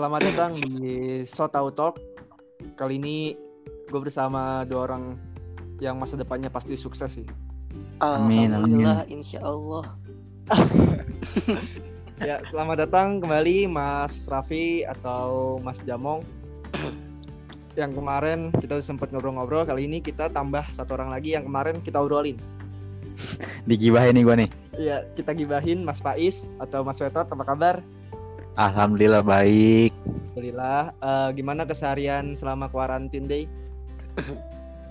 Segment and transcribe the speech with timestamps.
[0.00, 2.00] selamat datang di So Tau Talk.
[2.72, 3.36] Kali ini
[3.84, 5.12] gue bersama dua orang
[5.76, 7.28] yang masa depannya pasti sukses sih.
[8.00, 8.80] Amin, amin.
[8.80, 9.84] Alhamdulillah, insya Allah.
[12.20, 16.20] Ya, selamat datang kembali Mas Raffi atau Mas Jamong.
[17.80, 21.96] yang kemarin kita sempat ngobrol-ngobrol, kali ini kita tambah satu orang lagi yang kemarin kita
[21.96, 22.36] obrolin.
[23.68, 24.50] Digibahin nih gue nih.
[24.76, 27.80] Iya, kita gibahin Mas Faiz atau Mas Wetot, apa kabar?
[28.60, 29.92] Alhamdulillah baik.
[30.36, 30.92] Alhamdulillah.
[31.00, 33.44] Eh, gimana keseharian selama quarantine day?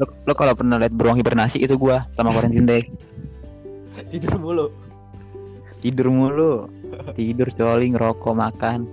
[0.02, 2.84] Lo, lo kalau pernah lihat beruang hibernasi itu gua selama quarantine day.
[4.12, 4.68] Tidur mulu.
[5.86, 6.54] Tidur mulu.
[7.14, 8.90] Tidur coli ngerokok makan.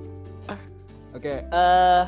[1.17, 2.05] Oke, eh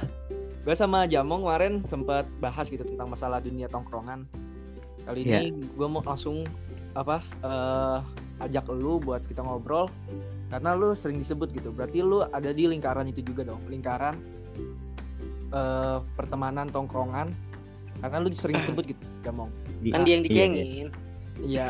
[0.68, 4.28] gue sama Jamong kemarin sempat bahas gitu tentang masalah dunia tongkrongan.
[5.08, 5.48] Kali Iya.
[5.48, 6.44] ini gue mau langsung
[6.92, 7.98] apa eh
[8.38, 9.90] ajak lu buat kita ngobrol
[10.48, 11.74] karena lu sering disebut gitu.
[11.74, 14.14] Berarti lu ada di lingkaran itu juga dong, lingkaran
[15.48, 17.28] eh pertemanan tongkrongan.
[17.98, 19.50] Karena lu sering disebut gitu, Jamong.
[19.90, 20.88] Kan dia yang Iya, dicengin.
[21.42, 21.66] Iya.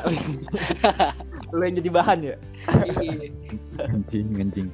[1.56, 2.36] lu yang jadi bahan ya.
[3.00, 3.32] Iya.
[3.88, 4.68] Anjing, anjing.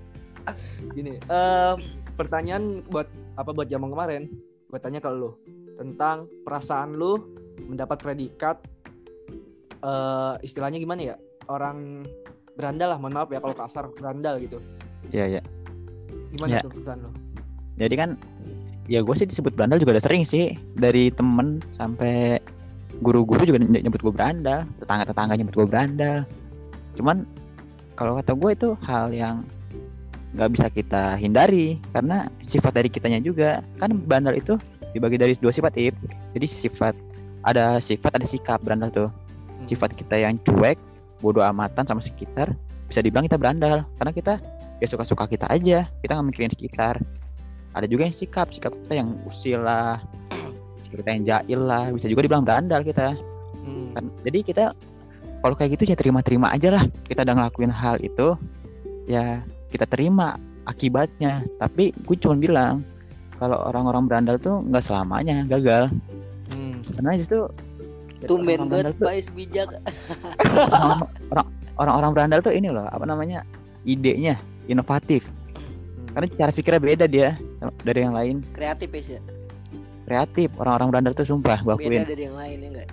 [0.96, 1.74] Gini, eh
[2.16, 3.08] pertanyaan buat
[3.40, 4.28] apa buat Jamong kemarin?
[4.68, 5.32] Gue tanya ke lu
[5.80, 7.16] tentang perasaan lu
[7.64, 8.60] mendapat predikat
[9.80, 11.16] eh istilahnya gimana ya?
[11.48, 12.06] Orang
[12.54, 14.60] berandal lah, mohon maaf ya kalau kasar berandal gitu.
[15.10, 15.42] Iya, iya.
[16.36, 16.62] Gimana Ya.
[16.62, 17.10] tuh perasaan lu?
[17.80, 18.10] Jadi kan
[18.86, 22.38] ya gue sih disebut berandal juga udah sering sih dari temen sampai
[23.00, 26.18] guru-guru juga ny- nyebut gue berandal, tetangga-tetangga nyebut gue berandal.
[26.94, 27.24] Cuman
[27.96, 29.42] kalau kata gue itu hal yang
[30.36, 34.54] nggak bisa kita hindari karena sifat dari kitanya juga kan berandal itu
[34.94, 35.98] dibagi dari dua sifat ip
[36.38, 36.94] jadi sifat
[37.42, 39.10] ada sifat ada sikap berandal tuh.
[39.68, 40.76] Sifat kita yang cuek
[41.20, 42.52] bodoh amatan sama sekitar
[42.88, 43.84] bisa dibilang kita berandal.
[44.00, 44.34] Karena kita
[44.80, 47.00] ya suka-suka kita aja kita nggak mikirin sekitar.
[47.76, 50.02] Ada juga yang sikap sikap kita yang usil lah
[50.90, 53.14] kita yang jahil lah bisa juga dibilang berandal kita.
[53.60, 53.92] Hmm.
[53.92, 54.64] kan jadi kita
[55.40, 56.84] kalau kayak gitu ya terima-terima aja lah.
[57.06, 58.34] Kita udah ngelakuin hal itu
[59.06, 60.34] ya kita terima
[60.66, 61.46] akibatnya.
[61.62, 62.82] Tapi gue cuma bilang
[63.38, 65.92] kalau orang-orang berandal tuh nggak selamanya gagal.
[66.50, 66.82] Hmm.
[66.98, 67.46] karena itu
[68.24, 69.68] Tumben banget Faiz bijak.
[70.76, 71.48] orang- orang-
[71.78, 73.40] orang-orang berandal tuh ini loh apa namanya
[73.82, 74.36] idenya
[74.66, 76.12] inovatif Hmm.
[76.12, 77.38] karena cara pikirnya beda dia
[77.80, 79.20] dari yang lain Kreatif ya.
[80.02, 82.88] kreatif orang-orang berandal tuh sumpah gue Beda dari yang lain ya enggak?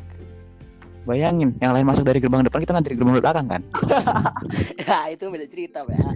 [1.04, 3.62] bayangin yang lain masuk dari gerbang depan kita kan dari gerbang belakang kan
[4.86, 6.10] Ya, itu beda cerita, ya.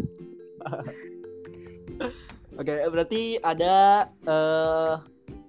[2.60, 3.76] Oke, berarti ada
[4.22, 4.94] eh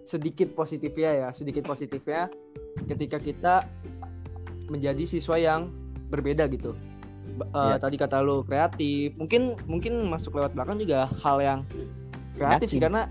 [0.02, 2.26] sedikit positifnya ya, sedikit positifnya
[2.84, 3.54] ketika kita
[4.66, 5.70] menjadi siswa yang
[6.08, 6.74] berbeda gitu.
[7.32, 7.76] Eh, Iya.
[7.78, 11.60] Tadi kata lu kreatif, mungkin mungkin masuk lewat belakang juga hal yang
[12.34, 13.08] kreatif sih karena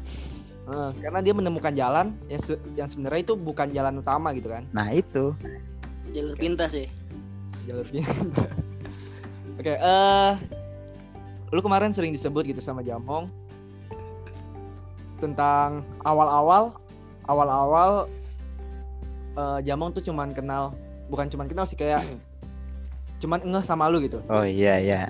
[0.64, 4.62] eh, karena dia menemukan jalan yang se- yang sebenarnya itu bukan jalan utama gitu kan,
[4.70, 5.34] nah itu
[6.12, 6.86] Jalur pintas ya.
[7.66, 8.04] jalurnya.
[9.60, 10.32] Oke, eh
[11.50, 13.26] lu kemarin sering disebut gitu sama Jamong
[15.18, 16.74] tentang awal-awal
[17.32, 18.12] awal-awal
[19.40, 20.76] eh, Jamong tuh cuman kenal
[21.08, 22.04] bukan cuman kenal sih kayak
[23.22, 24.20] cuman ngeh sama lu gitu.
[24.28, 25.02] oh iya iya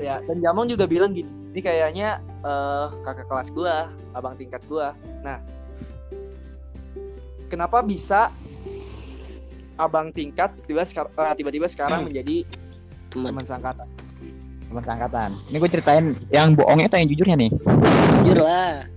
[0.00, 4.96] Ya, dan Jamong juga bilang gini, ini kayaknya eh, kakak kelas gua, abang tingkat gua.
[5.20, 5.36] Nah,
[7.52, 8.32] kenapa bisa
[9.76, 12.48] abang tingkat tiba eh, tiba-tiba sekarang menjadi
[13.12, 13.44] Teman.
[13.44, 13.84] sangkatan?
[14.72, 17.52] teman angkatan ini gue ceritain yang bohongnya atau yang jujurnya nih
[18.24, 18.88] Jujur lah.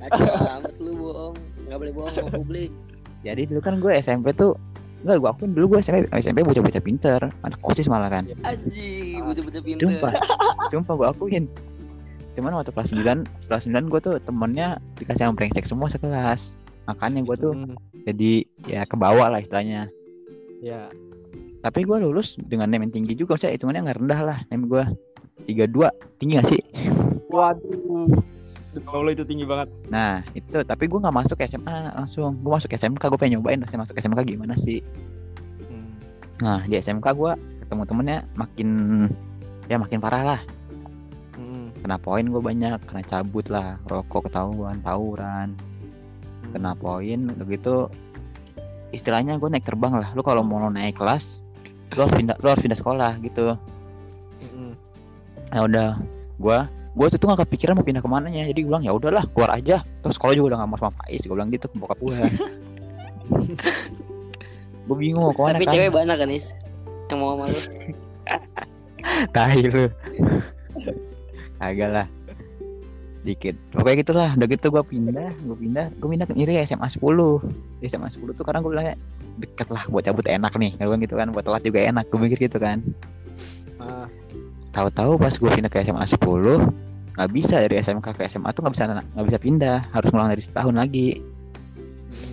[0.00, 0.24] Kacau
[0.56, 1.34] amat lu bohong.
[1.68, 2.70] Enggak boleh bohong sama publik.
[3.26, 4.56] jadi dulu kan gue SMP tuh
[4.98, 9.62] Enggak, gue akuin dulu gue SMP SMP bocah-bocah pinter anak osis malah kan Aji, betul-betul
[9.62, 9.82] pintar.
[9.86, 10.12] Sumpah,
[10.74, 11.44] sumpah gue akuin
[12.34, 16.58] Cuman waktu kelas 9 Kelas 9 gue tuh temennya Dikasih yang brengsek semua sekelas
[16.90, 17.74] Makanya gue tuh Hmm,
[18.06, 19.86] jadi Ya ke bawah lah istilahnya
[20.58, 20.90] ya.
[21.62, 24.82] Tapi gue lulus dengan name yang tinggi juga Maksudnya hitungannya nggak rendah lah Name gue
[25.46, 26.62] 32 Tinggi gak sih?
[27.30, 28.37] Waduh.
[28.86, 29.68] Allah itu tinggi banget.
[29.88, 33.82] Nah itu Tapi gue gak masuk SMA langsung Gue masuk SMK Gue pengen nyobain rasanya
[33.88, 34.80] masuk SMK gimana sih
[35.64, 35.90] Hmm.
[36.38, 37.32] Nah di SMK gue
[37.64, 38.68] ketemu temennya makin
[39.66, 40.40] Ya makin parah lah
[41.34, 41.70] Hmm.
[41.78, 45.54] Kena poin gue banyak Kena cabut lah Rokok ketahuan Tawuran
[46.38, 46.54] Hmm.
[46.54, 47.76] kena poin udah gitu
[48.88, 51.44] istilahnya gue naik terbang lah lu kalau mau naik kelas
[51.92, 53.52] lu harus pindah lu harus pindah sekolah gitu
[54.48, 54.72] Hmm.
[55.52, 55.90] nah udah
[56.40, 56.58] gue
[56.98, 59.54] gue tuh nggak kepikiran mau pindah ke mana nya jadi gue bilang ya udahlah keluar
[59.54, 59.86] aja.
[60.02, 62.14] Terus sekolah juga udah nggak mau sama Faiz gue bilang gitu ke bokap gue
[64.88, 65.74] gue bingung mau ke mana Tapi kan.
[65.76, 66.46] cewek banyak kan, Is?
[67.12, 67.60] Yang mau sama lu.
[69.36, 69.84] tahi lu.
[71.60, 72.06] Agak lah.
[73.22, 73.54] Dikit.
[73.70, 77.04] Pokoknya gitulah udah gitu gue pindah gue pindah gue pindah ke nyari SMA 10
[77.78, 78.96] di SMA 10 tuh karena gue bilangnya
[79.38, 80.72] deket lah buat cabut enak nih.
[80.80, 82.80] Gue gitu kan buat telat juga enak gue mikir gitu kan.
[83.78, 84.10] Ah,
[84.78, 86.22] tahu-tahu pas gue pindah ke SMA 10
[87.12, 90.38] nggak bisa dari SMK ke SMA tuh nggak bisa nggak bisa pindah harus ngulang dari
[90.38, 91.18] setahun lagi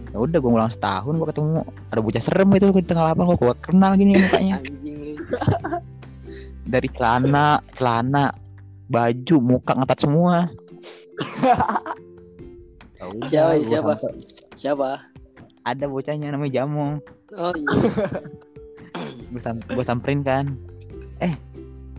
[0.08, 1.60] ya udah gue ngulang setahun gue ketemu
[1.90, 5.14] ada bocah serem itu di tengah lapangan gue gue kenal gini mukanya Anjing lu.
[6.64, 8.30] dari celana celana
[8.86, 10.46] baju muka ngetat semua
[13.26, 13.92] Ya Siapa, siapa?
[13.98, 14.16] sampai-
[14.56, 14.90] Siapa?
[15.64, 17.02] ada bocahnya namanya Jamong
[17.34, 17.74] Oh iya.
[19.28, 20.46] gue sam gua samperin kan
[21.18, 21.34] eh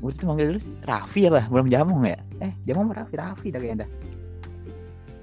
[0.07, 3.59] gue tuh manggil lu Raffi apa belum Jamong ya eh Jamong apa Raffi Raffi dah
[3.59, 3.91] kayaknya dah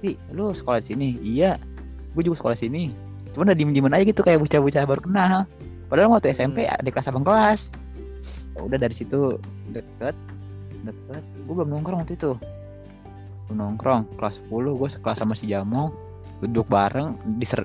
[0.04, 1.56] Ih, lu sekolah di sini iya
[2.12, 2.84] gue juga sekolah di sini
[3.32, 5.36] cuman udah diem dieman aja gitu kayak bocah-bocah baru kenal
[5.88, 6.76] padahal waktu SMP Hmm.
[6.76, 7.72] ada kelas abang kelas
[8.54, 9.36] Ya udah dari situ
[9.74, 10.14] deket
[10.86, 12.38] deket gue belum nongkrong waktu itu
[13.48, 15.90] belum nongkrong kelas 10 gue sekelas sama si Jamong
[16.44, 17.64] duduk bareng diser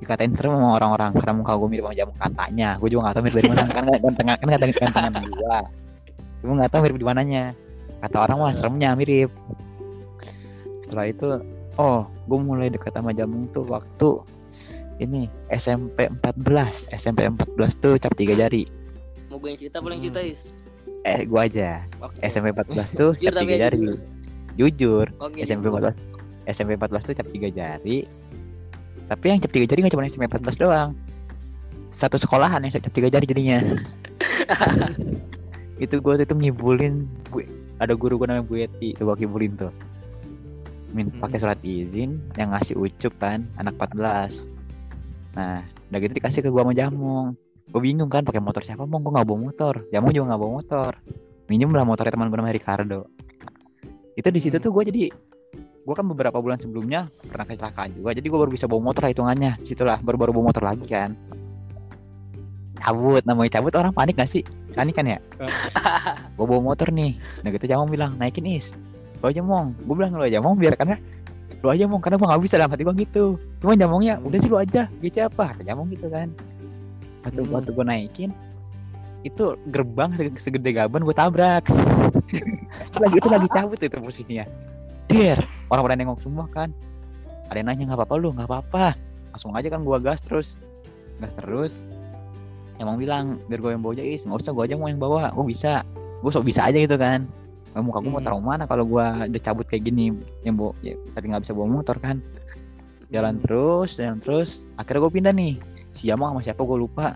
[0.00, 3.22] dikatain serem sama orang-orang karena muka gue mirip sama Jamong katanya gue juga gak tahu
[3.28, 5.58] mirip dari mana kan gantengan kan gantengan gantengan gue
[6.40, 7.44] cuma gak tahu mirip di mananya.
[8.00, 9.28] Kata orang mah seremnya mirip.
[10.80, 11.28] Setelah itu
[11.76, 14.10] oh gue mulai dekat sama Jamong tuh waktu
[15.00, 18.64] ini SMP 14 SMP 14 tuh cap tiga jari.
[19.28, 20.50] Mau gue yang cerita lu yang cerita, Is?
[21.06, 21.84] eh gue aja.
[22.02, 22.18] Oke.
[22.20, 23.80] SMP 14 tuh Jujur cap tiga jari.
[24.58, 25.06] jujur.
[25.22, 25.40] Oke.
[25.44, 25.92] SMP jujur.
[25.92, 27.98] 14 SMP 14 tuh cap tiga jari.
[29.08, 30.90] Tapi yang cap tiga jari gak cuma SMP 14 doang.
[31.90, 33.58] Satu sekolahan yang cap tiga jari jadinya
[35.80, 37.48] itu gue tuh itu ngibulin gue
[37.80, 39.72] ada guru gue namanya Bu Eti itu gue ngibulin tuh.
[40.92, 41.22] Min Hmm.
[41.22, 44.44] pakai surat izin yang ngasih ucup kan anak 14
[45.30, 47.38] nah udah gitu dikasih ke gue sama Jamong
[47.70, 48.82] gue bingung kan pakai motor siapa?
[48.82, 49.74] Mong gue nggak bawa motor.
[49.94, 50.92] Jamong juga nggak bawa motor.
[51.46, 53.06] Minjem lah motornya teman gue namanya Ricardo.
[54.18, 54.64] Itu di situ Hmm.
[54.68, 55.02] tuh gue jadi
[55.80, 59.10] gue kan beberapa bulan sebelumnya pernah kecelakaan juga jadi gue baru bisa bawa motor lah
[59.14, 59.52] hitungannya.
[59.64, 61.16] Situlah baru baru bawa motor lagi kan
[62.80, 64.42] cabut namanya cabut orang panik gak sih?
[64.72, 65.18] Panik kan ya?
[66.36, 67.14] Gue bawa motor nih.
[67.40, 68.72] Nah gitu Jamong bilang naikin is.
[69.20, 69.76] Lo aja mong.
[69.84, 70.96] Gue bilang lo aja mong biar karena
[71.60, 73.24] lo aja mong karena gue gak bisa dalam hati gue gitu.
[73.60, 74.88] Cuma Jamongnya udah sih lo aja.
[74.98, 75.52] Gitu apa?
[75.52, 76.32] Kata Jamong gitu kan.
[77.20, 77.52] Waktu Hmm.
[77.52, 78.30] waktu gue naikin
[79.20, 81.68] itu gerbang sege- segede gaban gue tabrak.
[83.02, 84.48] Lagi itu lagi cabut itu posisinya.
[85.04, 85.36] Der
[85.68, 86.72] orang pada nengok semua kan.
[87.50, 88.94] Ada yang nanya nggak apa-apa lu nggak apa-apa.
[89.34, 90.54] Langsung aja kan gua gas terus.
[91.18, 91.74] Gas terus
[92.80, 94.04] emang bilang biar gue yang bawa aja.
[94.04, 95.30] Is nggak usah gue aja mau yang bawa.
[95.36, 95.84] Gue bisa.
[96.24, 97.28] Gue sok bisa aja gitu kan.
[97.70, 100.10] Eh, muka gue mau taruh mana kalau gua udah cabut kayak gini
[100.42, 102.18] yang bawa ya, tapi nggak bisa bawa motor kan?
[103.14, 103.42] Jalan Hmm.
[103.46, 104.66] terus jalan terus.
[104.74, 105.54] Akhirnya gue pindah nih
[105.94, 107.14] si Jamong sama siapa gue lupa.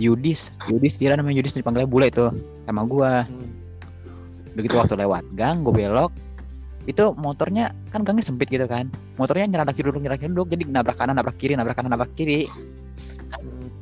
[0.00, 2.28] Yudis Yudis dia namanya Yudis dipanggilnya bule itu
[2.64, 3.24] sama gua.
[3.24, 3.48] Hmm.
[4.50, 6.10] begitu waktu lewat gang gue belok
[6.82, 8.90] itu motornya kan gangnya sempit gitu kan.
[9.14, 12.12] Motornya nyerang kiri duduk nyerang kiri duduk jadi nabrak kanan nabrak kiri nabrak kanan nabrak
[12.18, 12.50] kiri.
[13.30, 13.79] Hmm.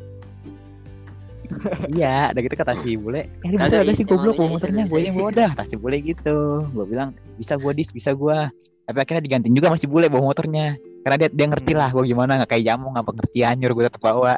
[1.97, 3.29] Iya udah gitu kata si bule.
[3.45, 6.69] Eh bisa ada sih goblok bawa motornya gue yang bawa dah kata si bule gitu.
[6.71, 8.53] Gue bilang bisa gua dis bisa gua.
[8.89, 10.77] Tapi akhirnya digantiin juga masih bule bawa motornya.
[11.05, 14.03] Karena dia dia ngerti lah gue gimana nggak kayak jamu nggak pengertian nyuruh gue tetap
[14.03, 14.35] bawa.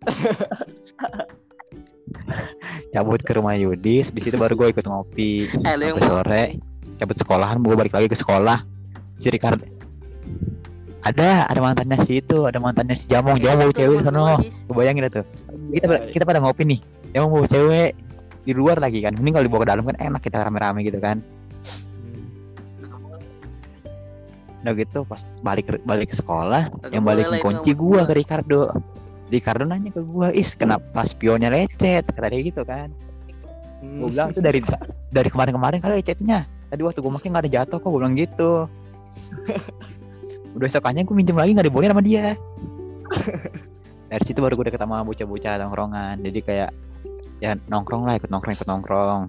[2.92, 5.48] Cabut ke rumah Yudis di situ baru gue ikut ngopi.
[5.64, 6.58] Eh, sore
[7.00, 8.60] cabut sekolahan gue balik lagi ke sekolah.
[9.16, 9.64] Si Ricardo
[11.00, 14.36] ada ada mantannya si itu ada mantannya si Jamong Jamong bawa cewek sono.
[14.36, 15.26] Gue bayangin dah tuh.
[15.72, 16.80] Kita pada, kita pada ngopi nih.
[17.16, 17.90] Jamong bawa cewek
[18.44, 19.16] di luar lagi kan.
[19.16, 21.24] Mending kalau dibawa ke dalam kan enak kita rame-rame gitu kan.
[21.24, 22.28] Hmm.
[24.60, 28.08] udah gitu pas balik ke- balik ke sekolah Kagak yang balikin kunci gua gua.
[28.08, 28.60] ke Ricardo.
[29.32, 32.04] Ricardo nanya ke gua is kenapa spionnya lecet?
[32.04, 32.92] Kata dia gitu kan.
[33.80, 34.04] Hmm.
[34.04, 34.60] gue bilang tuh dari
[35.08, 36.44] dari kemarin-kemarin kali lecetnya.
[36.68, 38.68] Tadi waktu gue makin nggak ada jatuh kok gue bilang gitu
[40.54, 42.34] udah esokannya gue minjem lagi nggak dibolehin sama dia.
[44.10, 46.70] Dari situ baru gue deket sama bocah-bocah nongkrongan jadi kayak
[47.38, 49.22] ya nongkrong lah ikut nongkrong ikut nongkrong.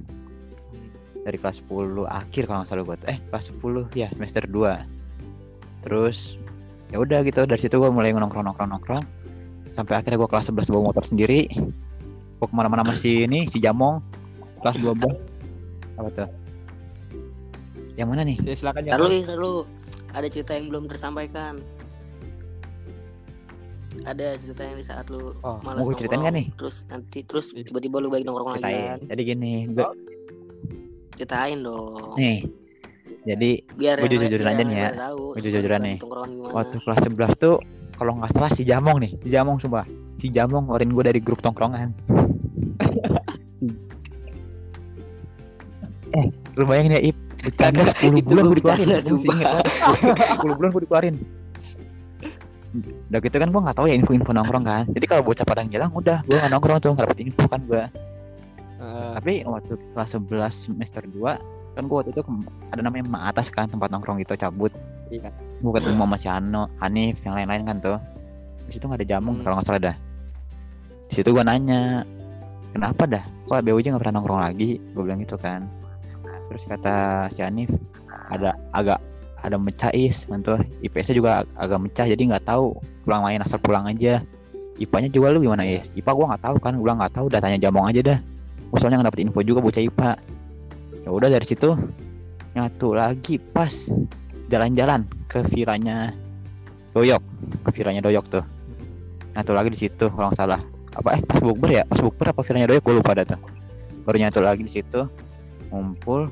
[1.21, 3.07] Dari kelas 10 akhir kalau nggak salah gue tuh.
[3.13, 6.41] Eh kelas 10 ya semester 2 terus
[6.89, 7.45] ya udah gitu.
[7.45, 9.03] Dari situ gue mulai nongkrong nongkrong nongkrong.
[9.71, 11.45] Sampai akhirnya gue kelas 11 bawa motor sendiri.
[12.41, 14.01] Gue ke mana-mana masih ini si Jamong.
[14.65, 14.97] Kelas 12
[16.01, 16.29] apa tuh?
[17.93, 18.37] Yang mana nih?
[18.41, 18.91] Ya silakan ya.
[18.97, 19.53] Ntar lu.
[20.11, 21.59] Ada cerita yang belum tersampaikan.
[24.01, 27.19] Ada cerita yang di saat lu oh malas mau gue ceritain kan nih Terus nanti
[27.21, 27.67] terus Iya.
[27.67, 28.99] tiba-tiba lu balik nongkrong lagi ceritain kan.
[29.05, 29.87] jadi gini gue
[31.13, 32.15] Ceritain dong.
[32.15, 32.39] nih
[33.21, 34.89] jadi Biar yang jujur-jujuran aja nih ya.
[34.95, 35.97] supaya jujur-jujuran nih.
[36.49, 37.55] waktu kelas 11 tuh
[37.93, 41.43] kalau nggak salah si Jamong nih si Jamong sumpah si Jamong ngeluarin gue dari grup
[41.43, 41.91] tongkrongan
[46.11, 47.81] eh lu bayangin ya Ip bercanda.
[47.83, 48.87] Kagak, 10 itu bulan gua gue dikeluarin.
[49.01, 51.15] 10 bulan gue dikeluarin.
[53.11, 54.83] Udah gitu kan gue nggak tahu ya info-info nongkrong kan.
[54.87, 57.83] Jadi kalau bocah padang jalan udah gue nggak nongkrong tuh nggak dapet info kan gue
[58.81, 61.21] Eh, tapi waktu kelas 11 semester 2
[61.77, 62.21] kan gue waktu itu
[62.73, 64.73] ada namanya Ma atas kan tempat nongkrong gitu cabut.
[65.11, 65.27] Iya.
[65.59, 67.97] gue ketemu sama si Ano Hanif yang lain-lain kan tuh.
[68.65, 69.43] Di situ nggak ada jamu Hmm.
[69.43, 69.95] kalau nggak salah dah.
[71.05, 72.07] Di situ gue nanya
[72.71, 73.23] kenapa dah?
[73.45, 74.69] Kok BOJ nggak pernah nongkrong lagi?
[74.95, 75.67] Gue bilang gitu kan
[76.51, 77.71] terus kata si Hanif
[78.27, 78.99] ada agak
[79.41, 82.75] ada mecais mantu IPS-nya juga ag- agak mecah jadi nggak tahu
[83.07, 84.19] pulang main asal pulang aja
[84.81, 85.93] IPA-nya juga lu gimana Is?
[85.93, 88.19] IPA gua nggak tahu kan, gua nggak tahu datanya jamong aja dah.
[88.73, 90.11] Gua soalnya nggak dapet info juga bocah IPA.
[91.05, 91.69] Ya udah dari situ
[92.57, 93.71] nyatu lagi pas
[94.49, 96.11] jalan-jalan ke viranya
[96.91, 97.23] Doyok,
[97.63, 98.43] ke viranya Doyok tuh.
[99.37, 100.61] Nyatu lagi di situ kalau nggak salah.
[100.97, 101.83] Apa eh pas bukber ya?
[101.85, 103.39] Pas bukber apa viranya Doyok gue lupa dah tuh.
[104.01, 105.05] Baru nyatu lagi di situ
[105.69, 106.27] ngumpul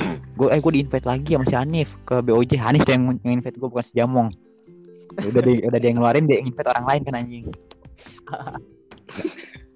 [0.38, 3.56] gue eh gue di invite lagi sama si Hanif ke BOJ Hanif yang yang invite
[3.56, 4.28] gue bukan si Jamong.
[5.20, 7.44] Ya udah dia udah dia ngeluarin dia yang invite orang lain kan anjing.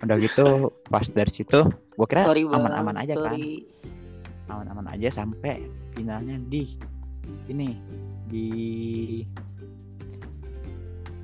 [0.04, 3.32] Udah gitu pas dari situ gue kira sorry aman-aman aja kan.
[3.32, 3.64] Sorry.
[4.44, 5.64] aman-aman aja sampai
[5.96, 6.76] finalnya di
[7.48, 7.80] ini
[8.28, 8.46] di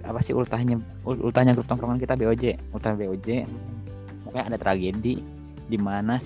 [0.00, 3.44] apa sih ultahnya ul- ultahnya grup tongkrongan kita BOJ ultah BOJ
[4.24, 5.20] pokoknya ada tragedi
[5.68, 6.16] di mana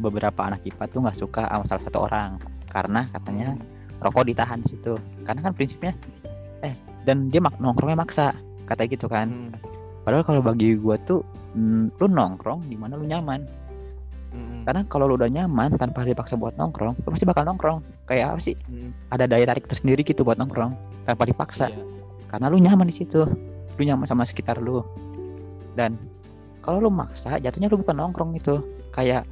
[0.00, 2.40] beberapa anak IPA tuh nggak suka sama salah satu orang.
[2.68, 3.56] Karena katanya
[4.00, 4.96] rokok ditahan di situ.
[5.24, 5.92] Karena kan prinsipnya
[6.62, 8.32] eh dan dia mak nongkrongnya maksa
[8.64, 9.28] katanya gitu kan.
[9.28, 9.52] Hmm.
[10.02, 11.22] padahal kalau bagi gua tuh
[11.54, 13.42] mm, lu nongkrong di mana lu nyaman.
[14.32, 14.64] Hmm.
[14.64, 17.82] karena kalau lu udah nyaman tanpa dipaksa buat nongkrong lu pasti bakal nongkrong.
[18.08, 18.56] Kayak apa sih?
[18.70, 18.94] Hmm.
[19.10, 20.72] ada daya tarik tersendiri gitu buat nongkrong
[21.04, 21.68] tanpa dipaksa.
[21.68, 21.82] Iya.
[22.30, 23.28] karena lu nyaman di situ.
[23.76, 24.80] Lu nyaman sama sekitar lu.
[25.76, 26.00] Dan
[26.64, 28.64] kalau lu maksa jatuhnya lu bukan nongkrong gitu.
[28.88, 29.28] Kayak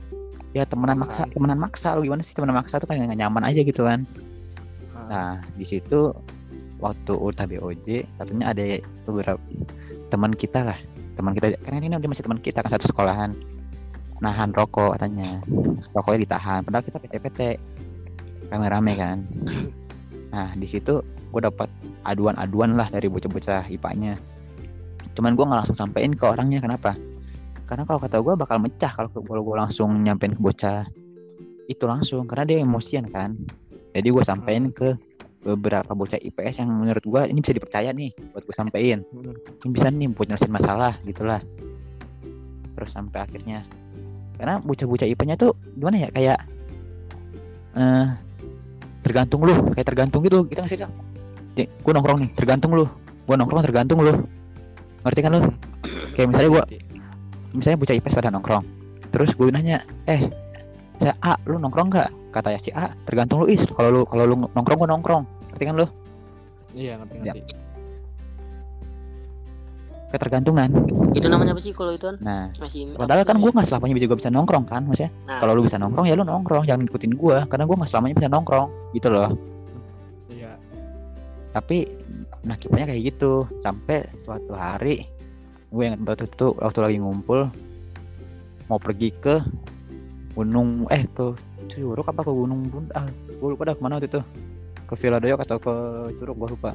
[0.51, 1.35] ya temenan maksa Paksaan.
[1.35, 2.35] temenan maksa lu gimana sih?
[2.35, 4.03] Temenan maksa tuh kayak nggak nyaman aja gitu kan.
[4.95, 5.07] Ah.
[5.11, 6.15] nah di situ
[6.81, 8.63] waktu ultah BOJ katanya ada
[9.07, 9.41] beberapa
[10.11, 10.79] teman kita lah.
[11.15, 13.35] Teman kita karena ini dia masih teman kita kan satu sekolahan.
[14.21, 15.41] Nahan rokok katanya.
[15.97, 17.41] Rokoknya ditahan padahal kita PT-PT
[18.53, 19.19] rame-rame kan.
[20.31, 21.71] Nah di situ gue dapat
[22.03, 24.19] aduan-aduan lah dari bocah-bocah IPA-nya
[25.15, 26.95] cuman gue nggak langsung sampein ke orangnya kenapa
[27.71, 30.91] karena kalau kata gue bakal mecah kalau kalau gue langsung nyampein ke bocah
[31.71, 33.39] itu langsung karena dia emosian kan.
[33.95, 34.99] Jadi gue sampein ke
[35.47, 39.33] beberapa bocah IPS yang menurut gue ini bisa dipercaya nih buat gue sampein Hmm.
[39.63, 41.39] ini bisa nih buat nyelesain masalah gitulah.
[42.75, 43.63] Terus sampai akhirnya
[44.35, 46.39] karena bocah-bocah IPA-nya tuh gimana ya kayak
[47.79, 48.09] eh
[49.07, 50.91] tergantung lu kayak tergantung gitu kita ngasih
[51.71, 52.91] gue nongkrong nih tergantung lu.
[53.31, 54.27] Gue nongkrong tergantung lu.
[55.07, 55.41] Ngerti kan lu?
[55.47, 55.55] Hmm.
[56.19, 56.90] kayak misalnya gue.
[57.55, 58.65] Misalnya bocah IPS pada nongkrong.
[59.11, 60.31] Terus gue nanya eh
[61.01, 62.09] saya A lu nongkrong nggak?
[62.31, 63.67] Kata ya si A tergantung lu is.
[63.67, 65.23] Kalau lu kalau lu nongkrong gue nongkrong.
[65.55, 65.87] Ngerti kan lu?
[66.75, 67.35] Iya ngerti Ya.
[67.35, 67.55] ngerti.
[70.11, 70.67] ketergantungan.
[71.15, 74.27] Itu namanya apa sih kalau itu nah masih padahal kan gue nggak selamanya juga bisa
[74.31, 77.65] nongkrong kan maksudnya nah, kalau lu bisa nongkrong ya lu nongkrong jangan ngikutin gue karena
[77.67, 79.31] gue nggak selamanya bisa nongkrong gitu loh.
[80.35, 80.51] Iya.
[81.55, 81.87] tapi
[82.43, 83.47] nah kayak gitu.
[83.63, 85.07] Sampai suatu hari
[85.71, 87.47] gue yang waktu itu waktu lagi ngumpul
[88.67, 89.39] mau pergi ke
[90.35, 91.35] gunung eh ke
[91.71, 92.91] Curug apa ke Gunung Bunda?
[92.99, 94.21] Ah, gue lupa dah ke mana waktu itu.
[94.91, 95.75] Ke Villa Doyok atau ke
[96.19, 96.75] Curug gue lupa.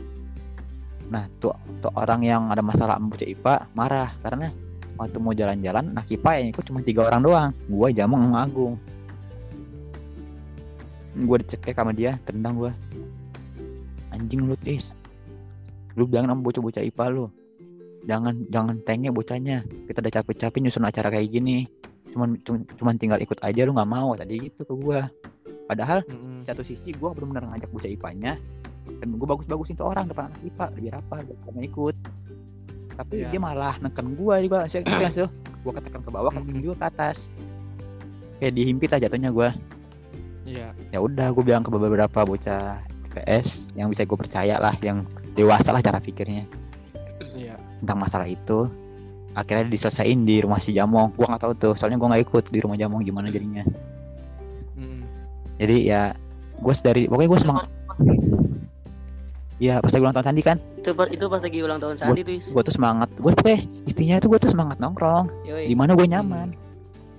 [1.12, 1.52] Nah tuh,
[1.84, 4.10] tuh orang yang ada masalah sama bocah IPA marah.
[4.24, 4.48] Karena
[4.96, 7.50] waktu mau jalan-jalan nah kipa yang ikut cuma tiga orang doang.
[7.68, 8.74] Gue jamong sama Agung.
[11.16, 12.72] Gue dicekek sama dia tendang gue
[14.16, 14.96] anjing lu tis.
[16.00, 17.28] Lu bilang sama bocah-bocah IPA lu
[18.06, 21.66] jangan jangan tenge bocahnya kita udah capek-capek nyusun acara kayak gini
[22.10, 25.10] cuman cu- cuman tinggal ikut aja lu nggak mau tadi gitu ke gua
[25.66, 26.38] padahal Hmm.
[26.38, 28.34] di satu sisi gua benar-benar ngajak bocah IPA-nya
[28.96, 31.96] dan gue bagus-bagusin tuh orang depan anak IPA biar apa biar karena ikut
[32.96, 33.28] tapi Iya.
[33.28, 35.26] dia malah neken gua juga saya gitu kan sih
[35.60, 36.62] gua ketekan ke bawah Mhm.
[36.62, 37.18] juga ke atas
[38.38, 39.50] kayak dihimpit aja jatuhnya gua
[40.46, 40.78] Iya.
[40.94, 42.78] ya udah gue bilang ke beberapa bocah
[43.10, 45.02] PS yang bisa gue percaya lah yang
[45.34, 46.46] dewasa lah cara pikirnya.
[47.82, 48.70] Tentang masalah itu
[49.36, 51.12] akhirnya diselesain di rumah si Jamong.
[51.16, 53.64] Gua nggak tahu tuh soalnya gua nggak ikut di rumah Jamong gimana jadinya.
[54.76, 55.08] Hmm.
[55.56, 56.02] jadi ya
[56.60, 57.68] gue dari pokoknya gue semangat.
[59.56, 60.58] Iya pas lagi ulang tahun Sandi kan?
[60.76, 63.10] Itu pas itu pas lagi ulang tahun Sandi tuh gue tuh semangat.
[63.16, 65.32] Gue pokoknya intinya itu gue tuh semangat nongkrong.
[65.48, 65.72] Yoi.
[65.72, 66.52] di mana gue nyaman.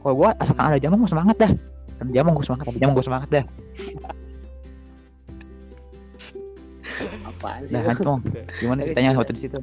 [0.04, 1.52] Kalau gue asalkan ada Jamong gue semangat dah.
[1.96, 3.44] Kan Jamong gue semangat tapi Jamong gue semangat dah.
[7.28, 7.88] Apaan sih lu?
[7.92, 8.20] Jamong
[8.60, 9.60] gimana ceritanya waktu di situ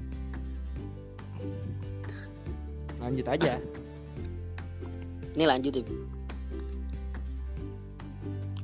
[3.04, 3.60] Lanjut aja.
[5.36, 5.84] ini lanjut ya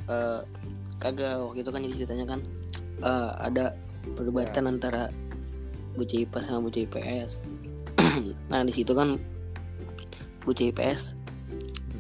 [0.10, 0.42] Eh,
[0.98, 2.40] kagak waktu itu kan jadi ceritanya kan
[3.06, 3.78] eh, ada
[4.18, 5.14] perdebatan antara
[5.94, 7.46] bocah IPA sama bocah IPS
[8.52, 9.22] nah di situ kan
[10.42, 11.14] bocah IPS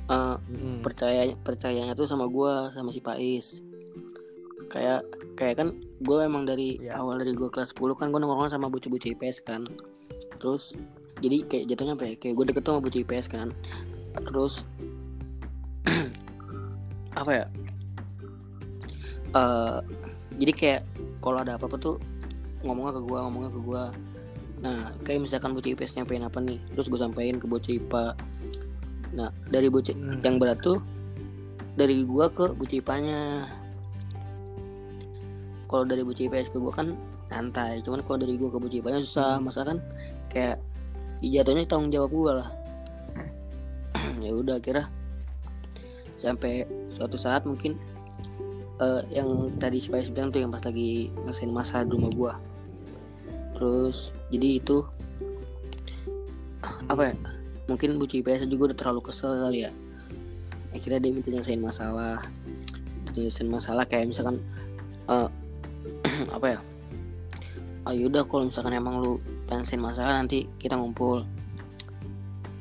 [0.09, 0.81] eh, Mm-mm.
[0.81, 3.61] percaya percayanya tuh sama gua sama si Pais
[4.73, 5.05] kayak
[5.37, 5.67] kayak kan
[6.01, 6.97] gue emang dari Iya.
[7.05, 9.69] awal dari gue kelas 10 kan gue nongkrong sama bocah-bocah IPS kan
[10.41, 10.73] terus
[11.19, 12.13] jadi kayak jatuhnya apa ya?
[12.15, 13.47] Kayak gue deket tuh sama bocah IPS kan.
[14.27, 14.53] Terus
[17.21, 17.45] apa ya?
[19.35, 19.77] Eh
[20.39, 20.81] jadi kayak
[21.19, 21.95] kalau ada apa-apa tuh
[22.63, 23.83] ngomongnya ke gua ngomongnya ke gua.
[24.63, 26.59] Nah kayak misalkan bocah IPS nyampein apa nih?
[26.75, 28.05] Terus gue sampein ke bocah IPA
[29.09, 30.21] nah dari bocah Hmm.
[30.21, 30.77] yang berat tuh
[31.73, 33.19] dari gua ke bocah IPA-nya
[35.65, 36.93] kalau dari bocah IPS ke gua kan
[37.25, 39.41] santai cuman kalau dari gua ke bocah IPA-nya susah.
[39.41, 39.81] Masa kan
[40.29, 40.68] kayak ya
[41.23, 42.49] jatuhnya tanggung jawab gua lah.
[44.23, 44.87] Ya udah kira
[46.19, 47.79] sampai suatu saat mungkin
[48.79, 52.33] eh, yang tadi Spice bilang tuh yang pas lagi ngesain masa di rumah gua.
[53.55, 54.83] Terus jadi itu
[56.91, 57.13] apa ya
[57.67, 59.71] mungkin bocah IPS juga udah terlalu kesel kali ya.
[60.71, 62.23] Akhirnya dia minta nyelesain masalah.
[63.15, 64.39] Nyelesain masalah kayak misalkan
[65.07, 65.29] eh,
[66.35, 66.59] apa ya
[67.89, 69.17] oh yaudah kalau misalkan emang lu
[69.57, 71.25] nyelesain masalah nanti kita ngumpul.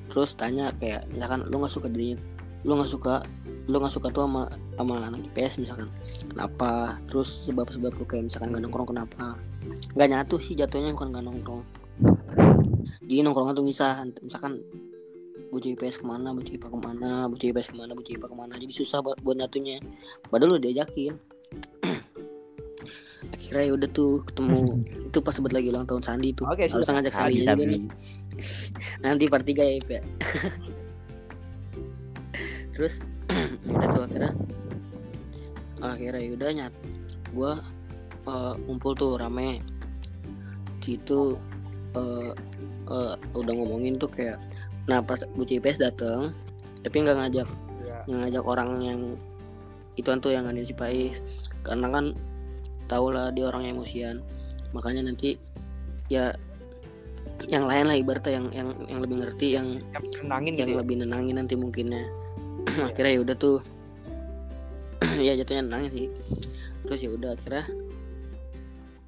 [0.09, 2.16] Terus tanya kayak misalkan lu nggak suka dirinya
[2.66, 3.23] lu nggak suka
[3.68, 5.88] lu nggak suka tuh sama sama anak IPS misalkan
[6.33, 6.97] kenapa?
[7.07, 9.37] Terus sebab-sebab lu kayak misalkan gak nongkrong kenapa?
[9.95, 11.62] Nggak nyatu sih jatuhnya bukan gak nongkrong.
[13.04, 14.64] Jadi nongkrongnya tuh misah misalkan
[15.49, 18.37] bocah IPS ke mana bocah IPA ke mana bocah IPS ke mana bocah IPA ke
[18.37, 18.54] mana.
[18.57, 19.78] Jadi susah buat, buat nyatunya.
[20.33, 21.12] Padahal udah diajakin
[23.32, 24.61] akhirnya ya udah tuh ketemu.
[25.08, 26.44] Itu pas sebut lagi ulang tahun Sandi tuh.
[26.49, 27.82] Oke, harus ngajak Sandi juga nih.
[29.04, 30.02] Nanti part 3 ya Ip ya
[32.78, 33.02] terus
[33.75, 34.32] udah tuh akhirnya.
[35.82, 36.74] Akhirnya yaudah nyat
[37.35, 37.53] gue
[38.70, 39.59] ngumpul tuh rame.
[40.79, 41.35] Situ
[41.98, 42.33] eh,
[42.87, 44.38] eh, udah ngomongin tuh kayak
[44.88, 46.31] nah pas bocah IPS dateng
[46.87, 47.48] tapi nggak ngajak.
[48.07, 49.00] Nggak ngajak orang yang
[49.98, 51.18] itu tuh yang ngadain si Pais
[51.66, 52.14] karena kan
[52.88, 54.24] tau lah dia orang emosian.
[54.72, 55.37] Makanya nanti
[56.09, 56.33] ya
[57.46, 60.81] yang lain lah ibaratnya yang yang yang lebih ngerti yang Yang nenangin yang gitu ya.
[60.83, 62.03] lebih nenangin nanti mungkinnya.
[62.90, 63.59] Akhirnya ya udah tuh.
[65.18, 66.07] Ya jatuhnya nenangin sih.
[66.87, 67.64] Terus ya udah akhirnya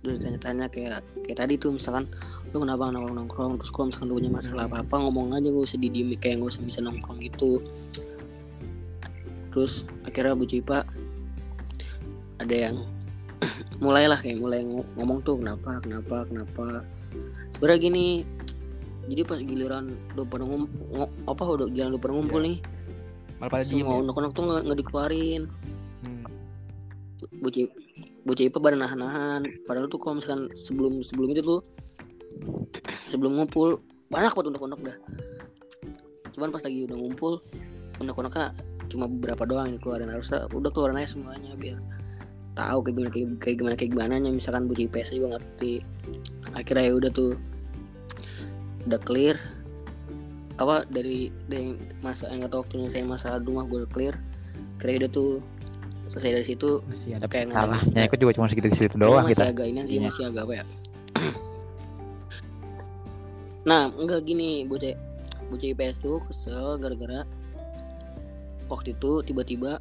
[0.00, 2.08] udah tanya-tanya kayak kayak tadi tuh misalkan
[2.50, 3.52] lu kenapa nongkrong nongkrong?
[3.60, 6.50] Terus kalau misalkan lu punya masalah apa apa ngomong aja gak usah didiemin kayak gak
[6.56, 7.62] usah bisa nongkrong gitu.
[9.50, 10.86] Terus akhirnya Bu Cipa
[12.40, 12.80] ada yang
[13.84, 16.84] mulailah kayak mulai ngo- ngomong tuh kenapa kenapa kenapa?
[17.56, 18.06] Sebenarnya gini
[19.10, 22.58] jadi pas giliran udah pada ngum, ngo- apa udah giliran udah pada ngumpul nih
[23.40, 24.00] Malah pada diem semua ya.
[24.04, 25.42] unek-unek tuh nggak dikeluarin.
[26.00, 26.24] Hmm.
[27.40, 27.64] bocah
[28.22, 29.40] bocah IPA pada nahan-nahan.
[29.64, 31.60] Padahal tuh kalau misalkan sebelum sebelum itu tuh
[33.10, 33.80] sebelum ngumpul
[34.12, 34.96] banyak banget unek-unek dah.
[36.36, 37.40] Cuman pas lagi udah ngumpul
[37.96, 38.52] unek-uneknya
[38.90, 41.78] cuma beberapa doang yang keluarin harusnya udah keluarin aja semuanya biar
[42.60, 44.30] tahu kayak gimana kayak, kayak gimana kayak gimana nya.
[44.30, 45.74] Misalkan bocah IPS juga ngerti.
[46.52, 47.32] Akhirnya ya udah tuh
[48.84, 49.36] udah clear.
[50.56, 54.14] Apa dari dari masa yang atau waktu nyelesain masalah rumah gue udah clear.
[54.76, 55.30] Kira udah tuh
[56.06, 59.22] selesai dari situ masih ada Kayak salah nggak- ya ikut juga cuma segitu segitu doang
[59.22, 60.02] masih kita agak ini sih Iya.
[60.04, 60.64] masih agak apa ya?
[63.62, 64.96] Nah enggak gini bocah
[65.48, 67.22] bocah IPS tuh kesel gara-gara
[68.66, 69.78] waktu itu tiba-tiba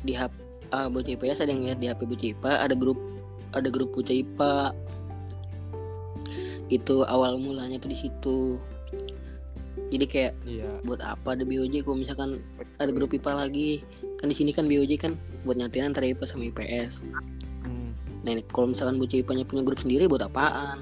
[0.00, 0.30] di HP
[0.72, 2.98] ah, bocah IPS ada yang lihat di HP bocah IPA ada grup
[3.54, 4.54] ada grup bocah IPA
[6.68, 8.38] itu awal mulanya tuh di situ
[9.88, 10.68] jadi kayak Iya.
[10.84, 12.44] buat apa ada BOJ kalau misalkan
[12.76, 13.80] ada grup IPA lagi
[14.20, 15.12] kan di sini kan BOJ kan
[15.48, 17.04] buat nyatain antara IPA sama IPS
[17.58, 17.92] Hmm.
[18.22, 20.78] Nah, ini kalau misalkan bocah IPA-nya punya grup sendiri buat apaan?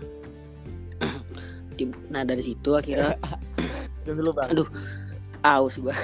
[2.09, 3.17] Nah, dari situ akhirnya
[4.07, 4.49] Diam dulu bang.
[4.55, 4.69] Aduh.
[5.43, 5.95] aus gua.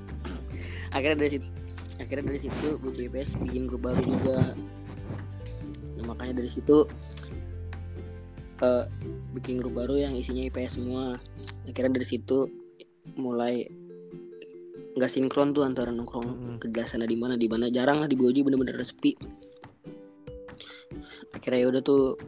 [0.94, 1.46] akhirnya dari situ
[2.00, 4.40] akhirnya dari situ bocah IPS bikin grup baru juga.
[6.00, 6.88] Nah, makanya dari situ
[8.64, 8.84] eh,
[9.36, 11.20] bikin grup baru yang isinya IPS semua.
[11.68, 12.48] Akhirnya dari situ
[13.20, 13.68] mulai
[14.96, 16.56] nggak sinkron tuh antara nongkrong Mm-mm.
[16.58, 19.14] kejelasan di mana di mana jarang lah di Boji bener-bener sepi
[21.30, 22.18] akhirnya ya udah tuh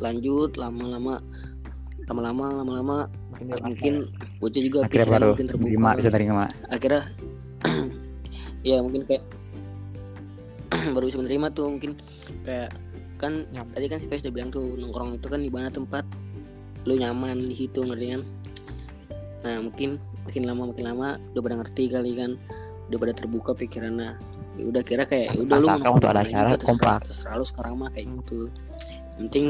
[0.00, 1.20] lanjut lama-lama
[2.08, 2.96] lama-lama lama-lama
[3.60, 4.08] mungkin
[4.40, 7.02] bocah juga akhirnya baru makin terbuka terima bisa terima akhirnya
[8.68, 9.24] ya mungkin kayak
[10.94, 11.92] baru bisa menerima tuh mungkin
[12.42, 12.74] kayak
[13.16, 13.72] kan Nyaman.
[13.72, 16.04] tadi kan si Fes udah bilang tuh nongkrong itu kan di mana tempat
[16.84, 18.22] lu nyaman di situ ngerti kan?
[19.42, 22.30] Nah mungkin makin lama makin lama udah pada ngerti kali kan
[22.92, 24.20] udah pada terbuka pikirannya.
[24.56, 27.04] Ya udah kira kayak As- udah lu mau untuk ada acara, kompak.
[27.04, 28.48] terserah lu sekarang mah kayak gitu.
[29.16, 29.46] Yang penting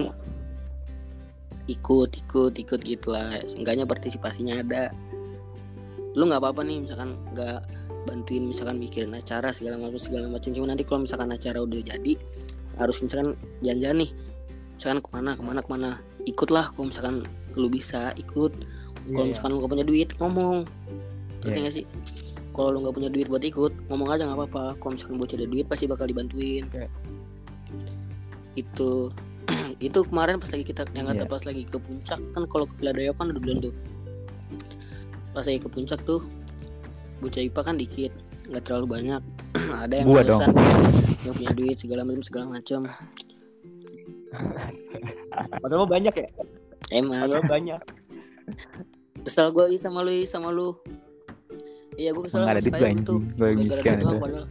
[1.67, 3.35] ikut ikut ikut gitu lah.
[3.51, 4.95] Seenggaknya partisipasinya ada.
[6.15, 7.59] Lu nggak apa-apa nih misalkan nggak
[8.07, 10.55] bantuin misalkan mikirin acara segala macam segala macam.
[10.55, 12.13] Cuma nanti kalau misalkan acara udah jadi
[12.79, 14.11] harus misalkan jalan-jalan nih.
[14.79, 15.91] Misalkan ke mana ke mana ke mana.
[16.25, 17.17] Ikutlah kalau misalkan
[17.59, 18.53] lu bisa ikut.
[19.07, 20.57] Kalau Iya, misalkan lu gak punya duit ngomong.
[21.43, 21.63] Ngerti Iya.
[21.63, 21.85] nggak sih?
[22.51, 24.65] Kalau lu nggak punya duit buat ikut ngomong aja nggak apa-apa.
[24.81, 26.65] Kalau misalkan bocah ada duit pasti bakal dibantuin.
[26.71, 26.87] Oke.
[28.57, 29.13] itu
[29.85, 31.31] itu kemarin pas lagi kita yang kata Iya.
[31.31, 33.75] pas lagi ke puncak kan kalau ke Piladoyo kan udah bulan tuh.
[35.37, 36.25] Pas lagi ke puncak tuh
[37.19, 38.13] bocah IPA kan dikit
[38.47, 39.23] nggak terlalu banyak
[39.83, 40.41] ada yang Gua dong.
[41.23, 42.81] nggak punya duit segala macam segala macam
[45.59, 46.29] Padahal banyak ya.
[46.93, 47.81] emang Padahal banyak.
[49.27, 50.71] kesel gue sama lu sama lu
[51.97, 54.47] iya gue kesel Emang ada sama duit gue gue miskin padahal.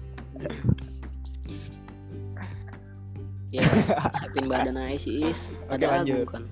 [3.49, 3.63] ya
[4.19, 6.19] siapin badan aja sih is ada lanjut.
[6.19, 6.43] aku kan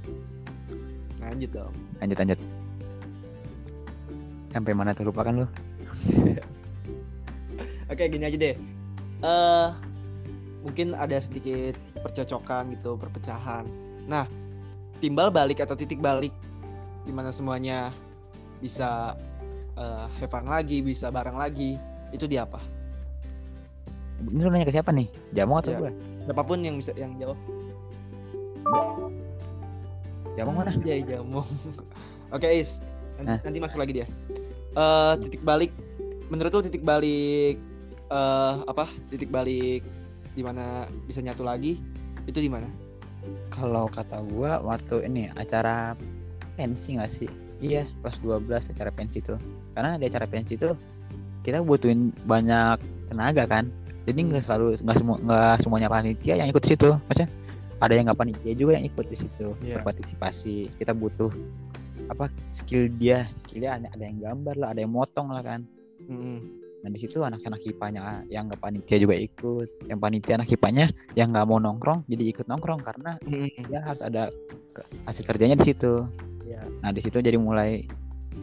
[1.20, 1.74] Lanjut dong.
[2.00, 2.40] lanjut lanjut
[4.50, 5.48] sampai mana tuh lupa kan lu
[7.92, 8.56] Oke, gini aja deh.
[9.24, 9.68] Eh
[10.64, 13.68] mungkin ada sedikit percocokan gitu, perpecahan.
[14.08, 14.28] Nah,
[15.00, 16.32] timbal balik atau titik balik
[17.04, 17.92] di mana semuanya
[18.60, 19.14] bisa
[19.76, 21.76] eh have fun lagi, bisa bareng lagi,
[22.12, 22.60] itu di apa?
[24.24, 25.80] ini lu nanya ke siapa nih jamu atau Iya.
[25.84, 25.92] gue
[26.24, 27.36] Siapa pun yang bisa yang jawab.
[30.40, 31.44] jamu mana Iya, jamu.
[32.36, 32.80] Oke, Is.
[33.20, 33.40] Nanti, Hah?
[33.44, 34.08] nanti masuk lagi dia.
[34.74, 35.76] Eh titik balik
[36.34, 37.62] menurut lu titik balik
[38.10, 38.90] eh apa?
[39.14, 39.86] Titik balik
[40.34, 41.78] di mana bisa nyatu lagi
[42.26, 42.66] itu di mana?
[43.54, 45.96] kalau kata gua waktu ini acara
[46.60, 47.30] pensi nggak sih?
[47.64, 47.88] Iya.
[48.04, 49.40] Kelas 12 acara pensi tuh.
[49.72, 50.76] Karena di acara pensi tuh
[51.48, 53.72] kita butuhin banyak tenaga kan.
[54.04, 56.92] Jadi nggak selalu nggak semua nggak semuanya panitia yang ikut situ.
[57.08, 57.30] Maksudnya
[57.80, 59.56] ada yang nggak panitia juga yang ikut di situ.
[59.64, 59.80] Iya.
[59.80, 61.32] berpartisipasi kita butuh
[62.12, 63.32] apa skill dia.
[63.40, 65.64] Skillnya ada, ada yang gambar lah ada yang motong lah kan
[66.10, 66.38] Mm-mm.
[66.84, 71.32] Nah di situ anak-anak hipanya yang nggak panitia juga ikut, yang panitia anak hipanya yang
[71.32, 73.72] nggak mau nongkrong jadi ikut nongkrong karena Mm-mm.
[73.72, 74.28] dia harus ada
[75.08, 76.04] hasil kerjanya di situ.
[76.44, 76.68] Iya.
[76.84, 77.88] Nah di situ jadi mulai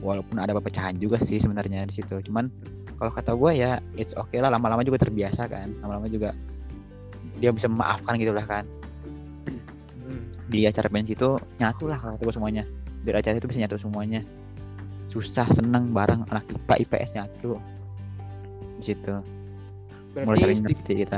[0.00, 2.16] walaupun ada perpecahan juga sih sebenarnya di situ.
[2.24, 2.48] Cuman
[2.96, 6.32] kalau kata gue ya it's okay lah lama-lama juga terbiasa kan, lama-lama juga
[7.40, 8.64] dia bisa memaafkan gitu lah kan.
[10.08, 10.32] Mm.
[10.48, 12.64] Di acara pensi itu nyatu lah kata gue semuanya.
[13.00, 14.24] Di acara itu bisa nyatu semuanya.
[15.10, 17.58] Susah seneng bareng anak IPA IPS nyatu
[18.76, 19.12] di situ.
[20.12, 21.16] mulai Berarti sering sti- ngerti kita.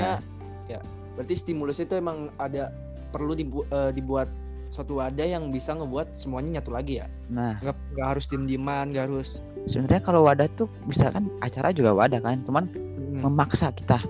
[0.67, 0.81] ya,
[1.15, 2.73] berarti stimulus itu emang ada
[3.09, 4.29] perlu dibu- eh, dibuat
[4.69, 7.07] suatu wadah yang bisa ngebuat semuanya nyatu lagi ya.
[7.29, 9.29] Nah Nggak nggak harus diem-dieman, nggak harus
[9.63, 13.21] sebenarnya kalau wadah tuh bisa kan acara juga wadah kan, cuman Mm.
[13.23, 14.01] memaksa kita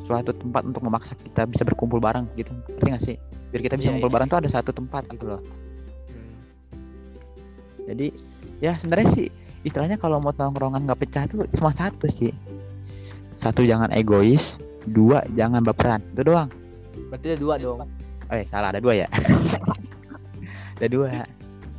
[0.00, 3.16] suatu tempat untuk memaksa kita bisa berkumpul bareng gitu ngerti gak sih
[3.48, 4.14] biar kita bisa Iya, ngumpul iya.
[4.14, 5.40] bareng tuh ada satu tempat gitu loh
[6.08, 6.32] Mm.
[7.84, 8.06] jadi
[8.58, 9.28] ya sebenarnya sih
[9.60, 12.30] istilahnya kalau mau tongkrongan nggak pecah tuh cuma satu sih
[13.28, 16.48] satu jangan egois dua jangan baperan itu doang
[17.08, 17.78] Berarti ada dua dong.
[18.28, 19.08] eh salah ada dua ya
[20.76, 21.08] ada dua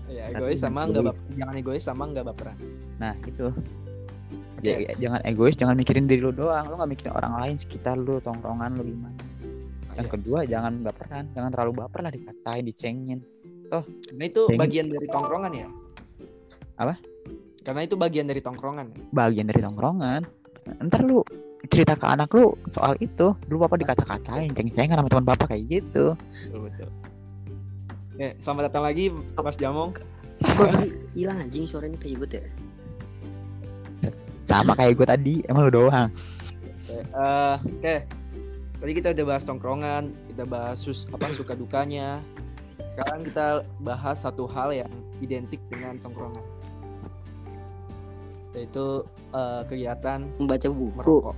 [0.09, 1.21] Ya, egois sama nggak baper.
[1.31, 2.57] Jangan egois sama nggak baperan.
[2.97, 3.53] nah itu
[4.57, 4.65] Oke.
[4.81, 8.17] Ja- jangan egois jangan mikirin diri lu doang lu nggak mikirin orang lain sekitar lu
[8.19, 9.15] tongkrongan lu gimana
[9.93, 10.11] yang Iya.
[10.11, 13.19] kedua jangan baperan jangan terlalu baper lah dikatain dicengin
[13.69, 15.67] Karena itu Pengen- bagian dari tongkrongan ya.
[16.79, 16.95] Apa?
[17.59, 19.11] Karena itu bagian dari tongkrongan.
[19.11, 20.23] bagian dari tongkrongan
[20.87, 21.21] ntar lu
[21.67, 26.13] cerita ke anak lu soal itu dulu bapak dikata-katain ceng-cengan sama teman bapak kayak gitu
[26.47, 26.89] Betul betul.
[28.15, 29.91] Oke, selamat datang lagi Mas Jamong.
[30.39, 32.47] kok tadi hilang anjing suaranya kayak gitu ya
[34.47, 36.07] sama kayak gue tadi emang lu doang
[36.89, 37.95] Oke, eh, oke.
[38.79, 42.17] Tadi kita udah bahas tongkrongan, kita bahas sus apa suka dukanya.
[42.95, 43.45] Sekarang kita
[43.77, 44.89] bahas satu hal yang
[45.21, 46.41] identik dengan tongkrongan.
[48.59, 51.35] Yaitu eh, kegiatan membaca buku merokok.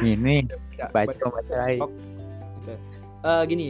[0.00, 0.46] ini
[0.94, 1.80] baca baca- baca lagi.
[1.82, 2.74] Oke.
[3.24, 3.68] Eh, gini.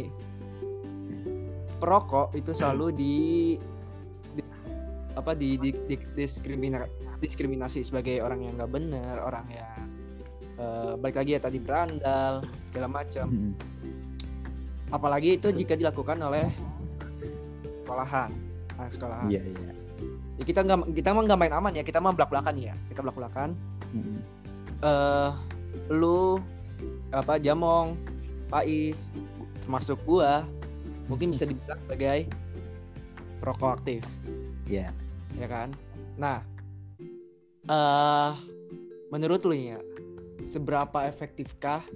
[1.81, 3.15] Perokok itu selalu di,
[4.33, 4.53] di-
[5.13, 9.81] apa di, di, di- diskrimina- diskriminasi sebagai orang yang nggak bener, orang yang
[10.57, 13.27] eh, balik lagi ya tadi berandal segala macam.
[13.29, 13.53] Mm-mm.
[14.89, 16.49] Apalagi itu jika dilakukan oleh
[17.83, 18.31] sekolahan,
[18.77, 19.29] anak sekolahan.
[19.29, 19.73] iya iya
[20.35, 23.01] Ya, kita nggak kita mah nggak main aman ya, kita mah belak belakan ya, kita
[23.03, 23.55] belak belakan.
[23.95, 24.19] Mm-mm.
[24.83, 25.31] eh
[25.95, 26.43] lu
[27.15, 27.95] apa Jamong,
[28.51, 29.15] Pais,
[29.63, 30.43] termasuk gua
[31.07, 32.27] mungkin bisa dibilang sebagai
[33.39, 34.03] perokok aktif,
[34.67, 34.91] iya
[35.39, 35.71] ya kan?
[36.19, 36.43] Nah,
[37.71, 38.33] eh
[39.15, 39.79] menurut lu ya
[40.43, 41.87] seberapa efektifkah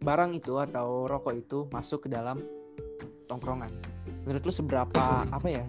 [0.00, 2.38] barang itu atau rokok itu masuk ke dalam
[3.26, 3.70] tongkrongan
[4.22, 5.64] menurut lu seberapa apa ya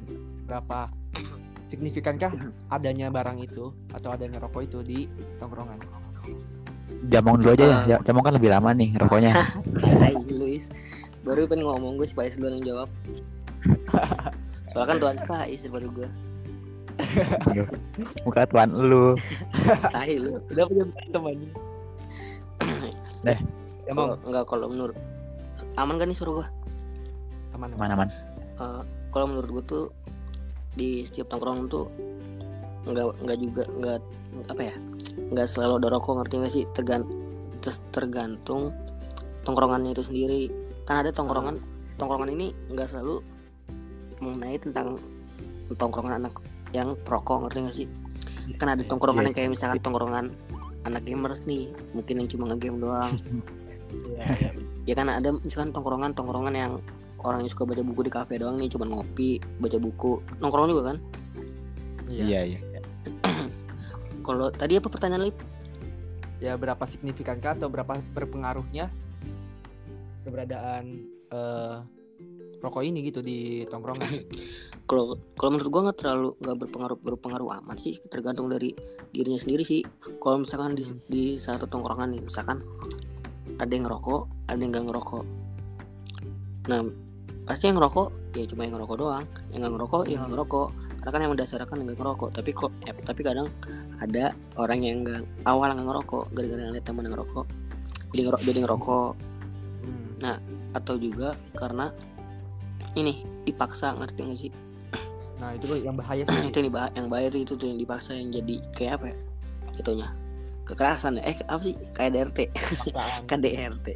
[0.47, 0.87] berapa
[1.69, 2.31] signifikankah
[2.71, 4.99] adanya barang itu atau adanya rokok itu di
[5.37, 5.77] tongkrongan?
[7.11, 7.77] Jamong dulu aja ya.
[7.85, 9.35] Ja- Jamong kan lebih lama nih rokoknya.
[10.01, 10.71] Hai Luis.
[11.21, 12.89] Baru pengen ngomong gue Faiz dulu yang jawab.
[14.71, 16.09] Soalnya kan Tuan Faiz baru gue.
[18.25, 19.13] Muka tuan lu.
[19.93, 20.39] tahi lu.
[20.49, 20.83] Udah punya
[21.13, 21.51] anjing
[23.21, 23.37] Deh.
[23.87, 24.97] emang kalau enggak kalau menurut
[25.77, 26.47] aman kan nih suruh gue
[27.53, 28.09] aman aman Mana man?
[28.57, 29.83] Eh, kalau menurut gue tuh
[30.77, 31.89] di setiap tongkrongan tuh
[32.87, 33.99] nggak nggak juga nggak
[34.47, 34.75] apa ya
[35.33, 37.03] nggak selalu ada rokok ngerti nggak sih tergan
[37.91, 38.71] tergantung
[39.43, 40.41] tongkrongannya itu sendiri
[40.87, 41.59] kan ada tongkrongan
[41.99, 43.19] tongkrongan ini nggak selalu
[44.21, 45.01] mengenai tentang
[45.75, 46.39] tongkrongan anak
[46.71, 47.87] yang perokok ngerti nggak sih
[48.55, 49.27] kan ada tongkrongan Iya.
[49.27, 50.25] yang kayak misalkan tongkrongan
[50.87, 53.11] anak gamers nih mungkin yang cuma ngegame doang
[53.87, 54.51] Iya, iya.
[54.83, 56.73] ya kan ada misalkan tongkrongan tongkrongan yang
[57.27, 60.83] orang yang suka baca buku di kafe doang nih cuma ngopi baca buku nongkrong juga
[60.95, 60.97] kan
[62.07, 62.55] Iya.
[62.55, 62.59] iya.
[64.25, 65.37] kalau tadi apa pertanyaan lip
[66.39, 68.87] ya berapa signifikankah atau berapa berpengaruhnya
[70.23, 71.75] keberadaan eh,
[72.63, 74.07] rokok ini gitu di tongkrongan
[74.89, 78.71] kalau kalau menurut gua nggak terlalu nggak berpengaruh berpengaruh amat sih tergantung dari
[79.11, 79.83] dirinya sendiri sih
[80.23, 80.99] kalau misalkan di, Hmm.
[81.11, 82.63] di satu tongkrongan nih misalkan
[83.59, 85.23] ada yang ngerokok ada yang nggak ngerokok
[86.67, 86.81] nah
[87.47, 89.25] pasti yang ngerokok ya cuma yang ngerokok doang.
[89.55, 90.69] Yang nggak ngerokok ya nggak ngerokok.
[90.99, 92.29] Karena kan yang mendasarkan nggak ngerokok.
[92.35, 93.47] Tapi kok ya, tapi kadang
[93.97, 97.47] ada orang yang nggak awal nggak ngerokok gara-gara ngeliat teman ngerokok
[98.13, 99.11] jadi ngerokok jadi ngerokok.
[99.87, 100.39] Hmm.
[100.75, 101.89] atau juga karena
[102.93, 104.51] ini dipaksa ngerti nggak sih?
[105.37, 106.49] Nah itu yang bahaya sih.
[106.49, 109.15] Itu yang dibah- yang bayar itu tuh yang dipaksa yang jadi kayak apa ya?
[109.79, 110.09] Itunya.
[110.67, 111.23] Kekerasan ya?
[111.29, 111.73] Eh apa sih?
[111.95, 113.21] KDRT paksaan.
[113.29, 113.87] KDRT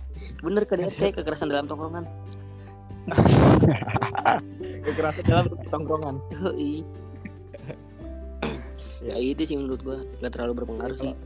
[0.42, 2.06] bener KDRT kekerasan dalam tongkrongan
[4.86, 6.82] kekerasan dalam tongkrongan Yoi.
[9.02, 9.18] Ya.
[9.18, 11.18] ya itu sih menurut gua nggak terlalu berpengaruh sih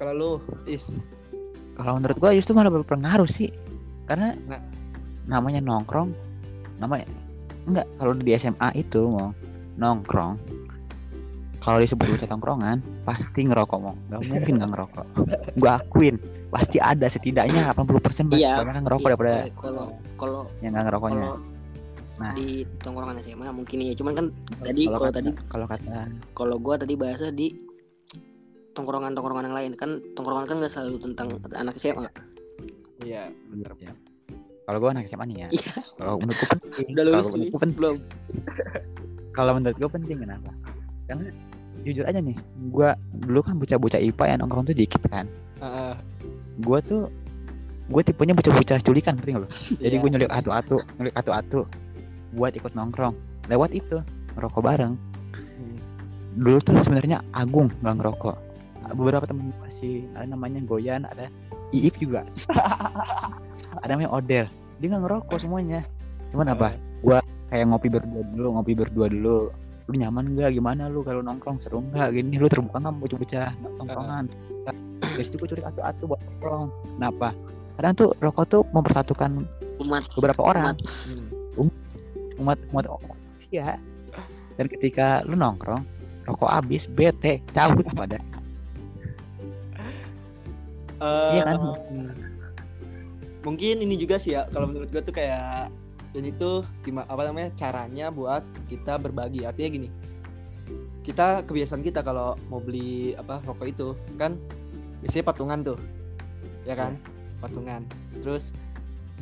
[0.00, 0.30] kalau lu
[0.68, 0.96] is
[1.76, 3.52] Kalau menurut gua justru malah berpengaruh sih.
[4.08, 4.64] Karena Nah.
[5.28, 6.08] namanya nongkrong,
[6.80, 7.04] namanya
[7.68, 9.36] enggak kalau di SMA itu mau
[9.76, 10.40] nongkrong.
[11.66, 13.94] Kalau disebut bocah tongkrongan, pasti ngerokok mau.
[14.06, 15.04] Gak mungkin gak ngerokok.
[15.58, 16.14] Gua akuin,
[16.46, 18.62] pasti ada setidaknya 80% Iya.
[18.62, 21.26] banyak yang ngerokok Iya, daripada kalau kalau yang gak ngerokoknya.
[22.16, 22.32] Nah.
[22.32, 24.26] di tongkrongan SMA mungkin ya cuman kan
[24.64, 27.52] tadi Kalau tadi kalau kata kalau gua tadi bahasa di
[28.72, 32.08] tongkrongan tongkrongan yang lain kan tongkrongan kan nggak selalu tentang anak SMA
[33.04, 33.92] iya bener ya.
[34.64, 35.48] Kalau gua anak SMA nih ya.
[35.52, 35.72] Iya.
[35.92, 36.86] Kalau menurut gua penting.
[36.88, 37.76] udah Kalau lulus menurut cuy gua penting.
[37.76, 37.96] belum
[39.36, 40.50] kalau menurut gue penting kenapa
[41.06, 41.28] karena
[41.86, 42.88] jujur aja nih gue
[43.26, 45.30] dulu kan bocah-bocah IPA yang nongkrong tuh dikit kan.
[45.62, 45.94] Heeh,
[46.60, 47.02] gue tuh
[47.86, 50.02] gue tipenya bocah-bocah culikan penting loh jadi iya.
[50.02, 51.64] gue nyulik atu-atu nyulik atu-atu
[52.34, 53.14] buat ikut nongkrong.
[53.46, 54.02] Lewat itu
[54.34, 54.94] ngerokok bareng.
[55.36, 55.76] Hmm.
[56.36, 58.36] dulu tuh sebenarnya Agung nggak ngerokok.
[58.92, 61.30] Beberapa temen gue sih ada namanya Goyan ada
[61.74, 62.22] Iip juga.
[63.82, 64.46] Ada namanya Odel.
[64.78, 65.82] Dia nggak ngerokok semuanya.
[66.30, 66.78] Cuman apa?
[67.02, 67.18] Gua
[67.50, 69.38] kayak ngopi berdua dulu ngopi berdua dulu
[69.86, 71.62] lu nyaman gak gimana lu kalau nongkrong?
[71.62, 72.08] Seru nggak?
[72.14, 72.94] Gini lu terbuka nggak?
[72.98, 74.24] Bocah-bocah nongkrongan.
[75.00, 76.68] Dari situ gue curi atu-atu buat nongkrong
[76.98, 77.28] kenapa
[77.76, 79.44] kadang tuh rokok tuh mempersatukan
[79.84, 80.02] umat.
[80.16, 80.74] beberapa orang.
[81.60, 81.70] Umat.
[81.70, 81.70] Hmm.
[82.36, 83.76] umat umat manusia.
[84.56, 85.84] Dan ketika lu nongkrong
[86.26, 88.18] rokok habis bete cabut pada.
[90.96, 91.56] Eh, iya kan?
[93.44, 95.70] Mungkin ini juga sih ya kalau menurut gue tuh kayak
[96.16, 99.44] ini tuh gimana apa namanya caranya buat kita berbagi.
[99.44, 99.88] Artinya gini
[101.06, 104.34] kita kebiasaan kita kalau mau beli apa rokok itu kan
[105.04, 105.78] biasanya patungan tuh
[106.66, 106.98] ya kan?
[107.38, 107.86] Patungan.
[108.24, 108.56] Terus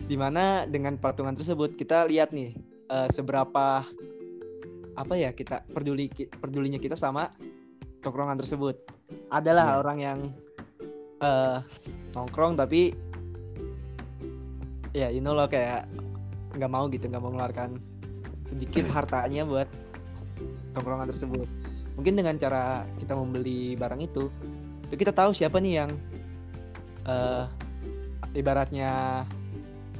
[0.09, 2.57] di mana dengan patungan tersebut kita lihat nih
[2.89, 3.85] eh, seberapa
[4.95, 6.07] apa ya kita peduli
[6.41, 7.29] pedulinya kita sama
[8.01, 8.79] tongkrongan tersebut.
[9.29, 9.79] Adalah Iya.
[9.83, 10.19] orang yang
[11.21, 11.59] eh
[12.15, 12.95] nongkrong tapi
[14.95, 15.91] ya you know loh kayak
[16.55, 17.77] nggak mau gitu nggak mau mengeluarkan
[18.51, 19.69] sedikit hartanya buat
[20.75, 21.47] tongkrongan tersebut.
[21.95, 24.31] Mungkin dengan cara kita membeli barang itu
[24.91, 25.91] itu kita tahu siapa nih yang
[27.05, 27.45] eh
[28.35, 29.23] ibaratnya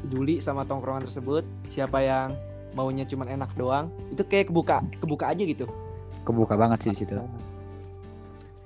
[0.03, 2.35] peduli sama tongkrongan tersebut siapa yang
[2.75, 5.67] maunya cuman enak doang itu kayak kebuka kebuka aja gitu.
[6.27, 7.15] Kebuka banget sih di situ.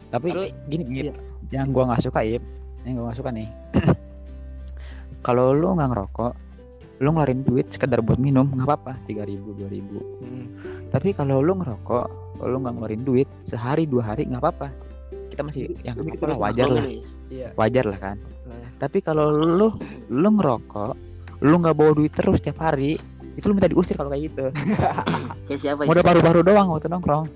[0.08, 1.14] Tapi Terus- gini iya.
[1.52, 2.44] Yang gua nggak suka Ip
[2.86, 3.48] yang gua nggak suka nih
[5.26, 6.32] kalau lu nggak ngerokok
[6.98, 10.02] lu ngeluarin duit sekedar buat minum nggak apa-apa tiga ribu dua ribu.
[10.22, 10.50] Hmm.
[10.90, 12.06] tapi kalau lu ngerokok
[12.38, 14.68] kalau lu nggak ngeluarin duit sehari dua hari nggak apa-apa.
[15.30, 16.84] Kita masih yang apa kita harus wajar lah.
[17.30, 17.48] iya.
[17.54, 18.16] Wajar lah kan.
[18.50, 19.70] Nah, tapi kalau lu
[20.10, 20.92] lu ngerokok
[21.46, 22.98] lu nggak bawa duit terus tiap hari
[23.38, 24.46] itu lu minta diusir kalau kayak gitu.
[25.46, 27.30] Kayak siapa modal paru-paru doang waktu nongkrong.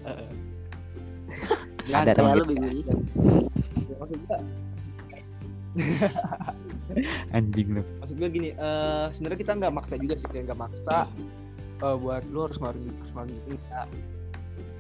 [1.87, 2.99] Ada teman lu maksud
[7.37, 7.83] anjing lu.
[8.05, 11.09] Maksud gue gini eh sebenarnya kita nggak maksa juga sih kayak nggak maksa
[11.83, 13.89] eh, buat lu harus ngeluarin harus ngeluarin duit enggak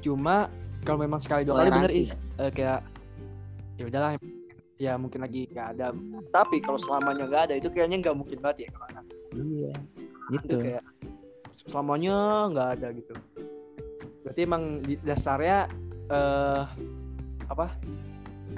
[0.02, 0.50] cuma
[0.82, 2.82] kalau memang sekali dua kali bener is eh, kayak
[3.78, 4.12] ya udahlah
[4.82, 5.94] ya mungkin lagi nggak ada.
[6.34, 8.70] Tapi kalau selamanya nggak ada itu kayaknya nggak mungkin banget ya
[9.32, 9.72] iya
[10.28, 10.56] itu gitu.
[10.60, 10.84] kayak
[11.70, 12.16] selamanya
[12.50, 13.14] nggak ada gitu.
[14.26, 15.70] Berarti emang di dasarnya
[16.10, 16.62] eh
[17.46, 17.66] apa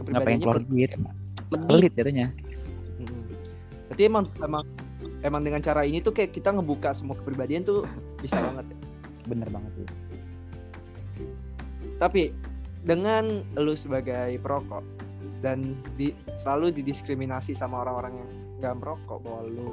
[0.01, 0.91] kepribadiannya duit.
[1.59, 2.29] Pelit jatuhnya.
[3.89, 4.65] Berarti emang emang
[5.23, 7.87] emang dengan cara ini tuh kayak kita ngebuka semua kepribadian tuh
[8.19, 8.79] bisa banget ya.
[9.25, 9.73] bener banget
[11.97, 12.23] Tapi
[12.85, 14.85] dengan lu sebagai perokok
[15.41, 19.69] dan di, selalu didiskriminasi sama orang-orang yang gak merokok bahwa lu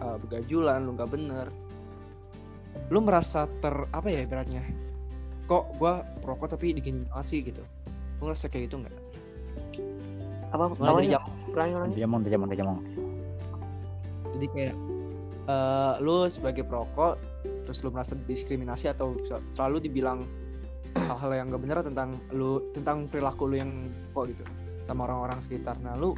[0.00, 1.48] uh, begajulan, lu gak bener.
[2.88, 4.64] Lu merasa ter apa ya ibaratnya?
[5.48, 7.64] Kok gua perokok tapi digini banget sih gitu.
[8.20, 8.96] Lu ngerasa kayak gitu nggak?
[10.52, 11.10] Apa Mulai dari namanya?
[11.10, 11.94] jam Ulangi ulangi.
[11.94, 12.78] dia mau dia mau dia mau
[14.32, 14.74] jadi kayak
[15.44, 17.14] eh, lu sebagai perokok
[17.62, 20.24] terus lu merasa diskriminasi atau sel- selalu dibilang
[20.94, 23.70] hal-hal yang gak benar tentang lu tentang perilaku lu yang
[24.10, 24.44] kok gitu
[24.80, 25.78] sama orang-orang sekitar.
[25.78, 26.12] Nah lu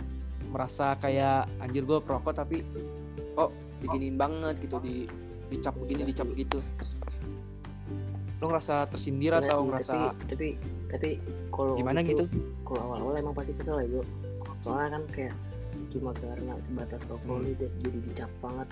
[0.46, 2.62] merasa kayak anjir gue perokok tapi
[3.34, 5.04] kok diginiin banget gitu di
[5.46, 6.58] dicap begini dicap begitu.
[8.38, 10.46] Lu ngerasa tersindir atau sih, ngerasa tapi tapi
[10.88, 11.08] tapi
[11.50, 12.24] kalau gimana itu- gitu?
[12.62, 14.04] kalau awal-awal emang pasti kesel ya gue
[14.64, 15.36] soalnya kan kayak
[15.92, 17.44] cuma karena sebatas rokok Hmm.
[17.44, 18.68] lu jadi jadi dicap banget.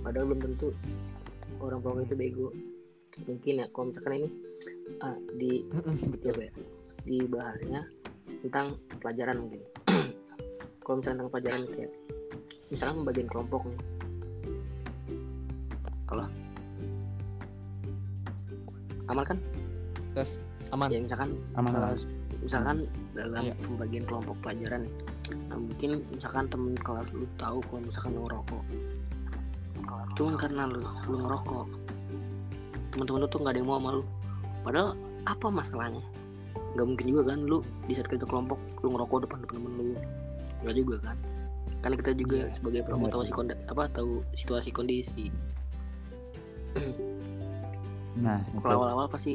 [0.00, 0.68] Padahal belum tentu
[1.60, 2.48] orang perokok itu bego.
[3.28, 4.28] Mungkin ya kalau misalkan ini
[5.04, 5.68] ah, di
[6.16, 6.52] di apa ya
[7.04, 7.82] di bahasnya
[8.40, 9.60] tentang pelajaran mungkin.
[10.84, 11.92] Kalau misalkan tentang pelajaran kayak
[12.72, 13.80] misalkan pembagian kelompok nih.
[16.08, 16.24] Kalau
[19.12, 19.38] amal kan?
[20.16, 20.40] Tes
[20.72, 20.88] aman.
[20.88, 22.84] Ya misalkan aman Uh, aman misalkan
[23.16, 23.54] dalam Iya.
[23.58, 24.84] pembagian kelompok pelajaran
[25.48, 28.62] nah mungkin misalkan temen kelas lu tahu kalau misalkan lu ngerokok.
[30.14, 30.78] Cuma karena lu,
[31.08, 31.64] lu ngerokok
[32.92, 34.04] teman-teman lu tuh nggak ada yang mau sama lu.
[34.62, 34.88] Padahal
[35.24, 36.04] apa masalahnya?
[36.76, 39.84] Nggak mungkin juga kan lu di saat kita kelompok lu ngerokok depan depan temen lu.
[40.62, 41.16] Nggak juga kan?
[41.80, 43.10] Karena kita juga Iya, sebagai benar.
[43.10, 45.24] tahu si konda- apa tahu situasi kondisi.
[48.14, 49.34] Nah kalau awal-awal pasti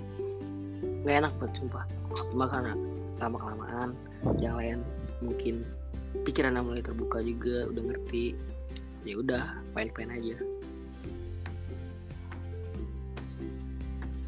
[1.03, 1.83] nggak enak buat sumpah.
[2.31, 2.73] Cuma karena
[3.19, 3.89] lama kelamaan
[4.39, 4.79] yang lain
[5.19, 5.67] mungkin
[6.23, 8.35] pikirannya mulai terbuka juga udah ngerti.
[9.07, 9.43] Ya udah
[9.75, 10.35] fine fine aja.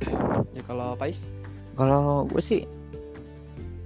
[0.52, 1.32] Ya kalau Faiz?
[1.80, 2.68] Kalau gue sih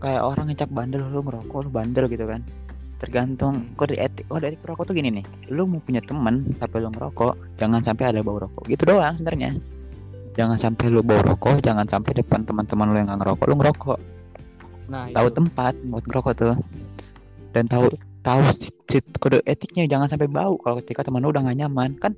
[0.01, 2.41] kayak orang ngecap bandel lu ngerokok lu bandel gitu kan.
[2.97, 5.25] Tergantung kode etik kode etik perokok tuh gini nih.
[5.53, 8.65] Lu mau punya temen tapi lu ngerokok jangan sampai ada bau rokok.
[8.65, 9.53] Gitu doang sebenarnya.
[10.33, 13.99] Jangan sampai lu bau rokok jangan sampai depan teman-teman lu yang nggak ngerokok lu ngerokok
[14.85, 15.35] nah tahu itu.
[15.41, 16.55] tempat buat ngerokok tuh.
[17.55, 17.87] Dan tahu
[18.25, 18.39] tahu
[19.19, 21.95] kode etiknya jangan sampai bau kalau ketika teman lu udah gak nyaman.
[21.97, 22.13] Kan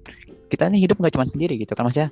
[0.47, 2.09] kita nih hidup nggak cuma sendiri gitu kan maksudnya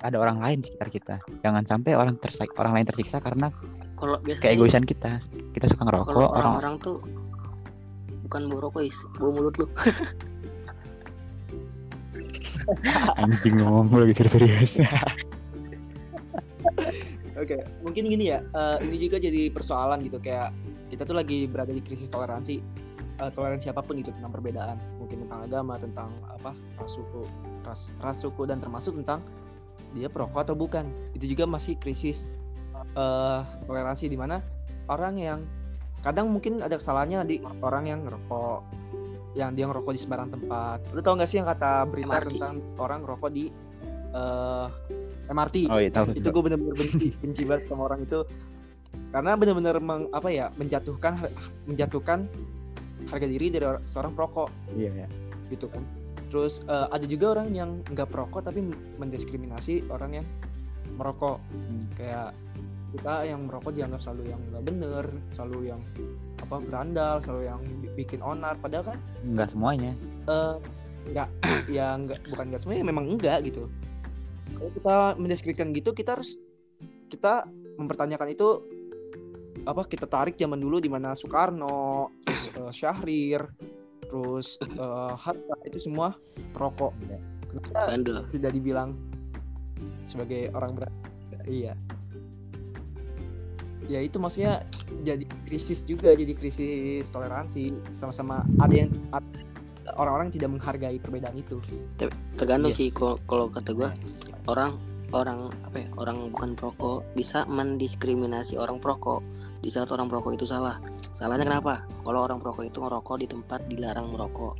[0.00, 1.14] ada orang lain di sekitar kita.
[1.44, 3.52] Jangan sampai orang tersak orang lain tersiksa karena
[3.96, 5.20] kalau biasanya keegoisan kita.
[5.52, 6.96] Kita suka ngerokok orang orang-orang tuh
[8.28, 9.66] bukan bau rokok is bau mulut lu.
[13.20, 14.78] Anjing ngomong lu lagi serius
[17.40, 18.44] Oke, mungkin gini ya.
[18.44, 20.52] eh, ini juga jadi persoalan gitu kayak
[20.92, 22.60] kita tuh lagi berada di krisis toleransi,
[23.16, 27.24] eh, toleransi apa pun gitu tentang perbedaan, mungkin tentang agama, tentang apa ras suku,
[27.64, 29.24] ras, ras suku dan termasuk tentang
[29.96, 30.84] dia perokok atau bukan.
[31.16, 32.36] Itu juga masih krisis
[32.90, 34.44] eh toleransi di mana
[34.90, 35.40] orang yang
[36.04, 38.60] kadang mungkin ada kesalahannya di orang yang ngerokok,
[39.32, 40.92] yang dia ngerokok di sembarang tempat.
[40.92, 42.28] Lu tau gak sih yang kata berita MRT.
[42.36, 43.48] tentang orang ngerokok di
[44.10, 44.68] eh
[45.30, 45.56] MRT?
[45.70, 46.12] oh iya tahu.
[46.12, 48.26] Itu gue bener-bener benci benci banget sama orang itu.
[49.14, 51.18] Karena bener-bener meng, apa ya menjatuhkan
[51.70, 52.26] menjatuhkan
[53.10, 54.50] harga diri dari or- seorang perokok.
[54.74, 55.08] Iya ya
[55.50, 55.82] gitu kan.
[56.30, 58.62] Terus eh, ada juga orang yang nggak perokok tapi
[58.98, 60.26] mendiskriminasi orang yang
[60.98, 61.38] merokok.
[61.54, 61.82] Hmm.
[61.94, 62.34] kayak
[62.90, 65.80] kita yang merokok dianggap selalu yang nggak bener selalu yang
[66.42, 68.58] apa berandal selalu yang bi- bikin onar.
[68.58, 69.94] Padahal kan nggak semuanya.
[70.26, 70.54] Eh
[71.10, 71.28] nggak
[71.70, 73.66] ya nggak bukan nggak semuanya memang enggak gitu
[74.60, 76.36] kalau kita mendeskripsikan gitu kita harus
[77.08, 77.48] kita
[77.80, 78.60] mempertanyakan itu
[79.64, 83.42] apa kita tarik zaman dulu di mana Soekarno terus eh, Syahrir
[84.04, 86.12] terus eh, Hatta itu semua
[86.52, 86.92] perokok.
[87.50, 88.18] Kenapa bandel.
[88.30, 88.94] tidak dibilang
[90.06, 90.86] sebagai orang ber
[91.48, 91.74] iya.
[93.90, 94.62] Ya itu maksudnya
[95.02, 97.74] jadi krisis juga jadi krisis toleransi.
[97.90, 98.90] Sama-sama ada yang
[99.98, 101.58] orang-orang tidak menghargai perbedaan itu.
[102.38, 102.78] Tergantung Yes.
[102.78, 103.90] sih kalau kalau kata gue
[104.50, 104.74] orang
[105.10, 109.22] orang apa ya orang bukan perokok bisa mendiskriminasi orang perokok.
[109.62, 110.78] Di saat orang perokok itu salah.
[111.14, 111.84] Salahnya kenapa?
[112.06, 114.54] Kalau orang perokok itu ngerokok di tempat dilarang merokok.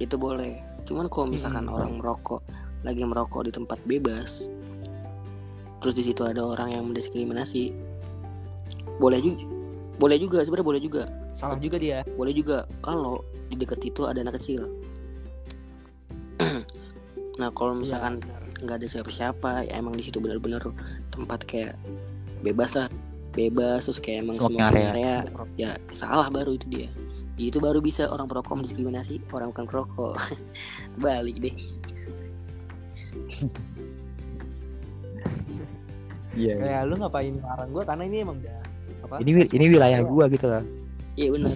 [0.00, 0.60] Itu boleh.
[0.84, 1.76] Cuman kalau misalkan Hmm.
[1.76, 2.40] orang merokok
[2.86, 4.48] lagi merokok di tempat bebas
[5.78, 7.70] terus di situ ada orang yang mendiskriminasi
[8.98, 9.46] boleh juga
[9.98, 11.02] boleh juga sebenarnya boleh juga.
[11.34, 12.02] Salah juga dia.
[12.14, 14.66] Boleh juga kalau di dekat itu ada anak kecil
[17.38, 18.42] nah kalau misalkan Iya, benar.
[18.58, 20.60] nggak ada siapa-siapa ya emang di situ benar-benar
[21.08, 21.74] tempat kayak
[22.42, 22.86] bebas lah
[23.30, 24.86] bebas terus kayak emang smoking area.
[24.90, 25.14] area
[25.54, 26.88] ya salah baru itu dia
[27.38, 30.12] Di itu baru bisa orang perokok mendiskriminasi orang bukan perokok
[30.98, 31.54] balik deh
[36.34, 36.54] Iya.
[36.54, 38.56] kayak lu ngapain larang gue karena ini emang udah
[39.06, 40.62] apa Ini ini wilayah gua gitu loh.
[41.14, 41.50] iya benar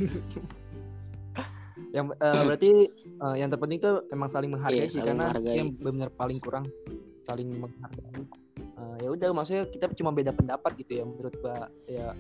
[1.95, 2.71] yang eh, berarti
[3.23, 5.57] eh, yang terpenting tuh emang saling menghargai Iya, sih saling karena menghargai.
[5.57, 6.67] yang benar paling kurang
[7.21, 8.27] saling menghargai
[8.73, 12.11] Eh, ya udah maksudnya kita cuma beda pendapat gitu ya menurut gua ya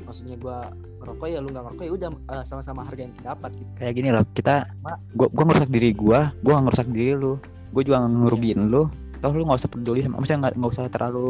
[0.00, 0.68] maksudnya gua
[1.00, 4.24] ngerokok ya lu nggak ngerokok ya udah eh, sama-sama hargain pendapat gitu Kayak gini loh,
[4.30, 7.32] kita Ma- gua gua ngerusak diri gua, gua nggak ngerusak diri lu.
[7.72, 8.82] Gua juga nggak ngerugiin lu.
[9.20, 11.26] Toh lu nggak usah peduli sama maksudnya nggak nggak usah terlalu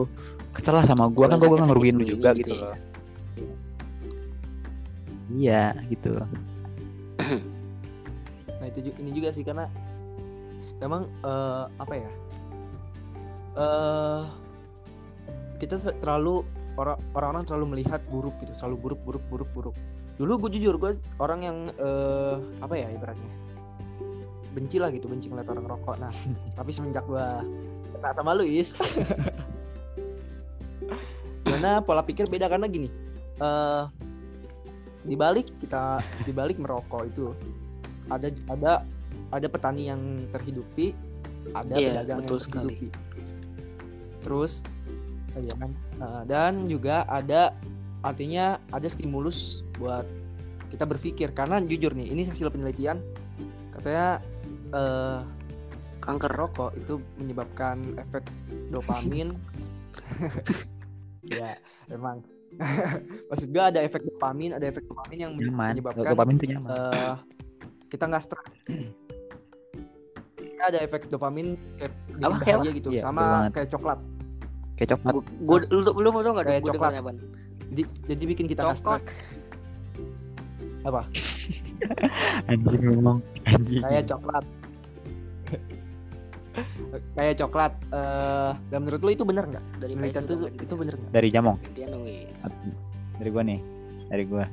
[0.50, 2.58] kesel lah sama gua kan gua nggak ngerugiin lu juga gitu ya.
[2.58, 2.74] loh.
[5.30, 6.12] Iya, gitu.
[8.60, 9.66] Nah itu ini juga sih karena
[10.84, 12.10] emang eh, apa ya?
[13.56, 14.22] Eh
[15.60, 16.44] kita terlalu
[16.76, 19.76] orang orang-orang terlalu melihat buruk gitu selalu buruk buruk buruk buruk.
[20.20, 23.32] Dulu gue jujur gue orang yang eh, apa ya ibaratnya?
[24.50, 26.10] Benci lah gitu benci ngeliat orang rokok nah
[26.58, 27.26] tapi semenjak gue
[27.94, 28.74] kena sama lu is
[31.46, 32.90] karena pola pikir beda karena gini
[33.38, 33.84] eh
[35.06, 37.30] dibalik kita dibalik merokok itu
[38.10, 38.72] ada ada
[39.30, 40.92] ada petani yang terhidupi
[41.52, 42.74] ada Iya, pedagang betul yang sekali.
[42.76, 42.88] terhidupi
[44.20, 44.52] terus
[45.32, 47.52] eh, ya kan Eh, dan juga ada
[48.00, 50.08] artinya ada stimulus buat
[50.68, 53.04] kita berpikir karena jujur nih ini hasil penelitian
[53.70, 54.16] katanya
[54.70, 55.20] eh
[56.00, 58.24] kanker rokok itu menyebabkan efek
[58.70, 59.36] dopamin
[61.28, 61.52] ya
[61.86, 62.24] emang
[63.28, 65.76] maksud gua ada efek dopamin ada efek dopamin yang Nyaman.
[65.76, 66.64] menyebabkan Dopamin tuh nyaman.
[66.66, 67.14] eh,
[67.90, 68.46] kita nggak stres
[70.38, 73.98] Kita ada efek dopamin kayak Apa, kayak bahagia gitu Iya, sama kayak coklat
[74.78, 75.12] Kayak coklat.
[75.12, 76.46] Gua, gua, lu lu mau tau gak?
[76.48, 76.92] Kayak Gue coklat.
[77.68, 79.04] jadi, jadi bikin kita nggak stres
[80.80, 81.04] apa
[82.50, 83.18] Anjing ngomong.
[83.44, 83.84] Anjing.
[83.84, 84.44] kayak coklat
[87.14, 91.12] kayak coklat eh dan menurut lu itu bener nggak Dari penelitian itu itu bener nggak
[91.14, 91.56] Dari Jamong.
[93.20, 93.60] Dari gua nih.
[94.08, 94.44] Dari gua.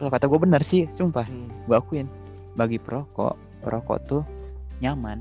[0.00, 1.28] Kalau kata gua benar sih, sumpah.
[1.28, 1.52] Hmm.
[1.68, 2.08] Gua akuin.
[2.56, 4.22] Bagi perokok, perokok tuh
[4.80, 5.20] nyaman.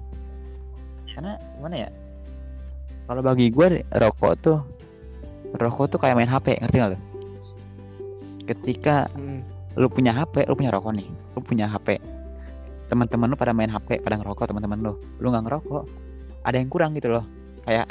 [1.11, 1.89] Karena gimana ya?
[3.05, 4.59] Kalau bagi gua rokok tuh
[5.55, 6.99] rokok tuh kayak main HP, ngerti gak lo?
[8.45, 9.41] Ketika Hmm.
[9.75, 11.99] lu punya HP, lu punya rokok nih, lu punya HP.
[12.87, 14.93] Teman-teman lu pada main HP, pada ngerokok teman-teman lu.
[15.19, 15.83] Lu nggak ngerokok,
[16.45, 17.25] ada yang kurang gitu loh.
[17.65, 17.89] Kayak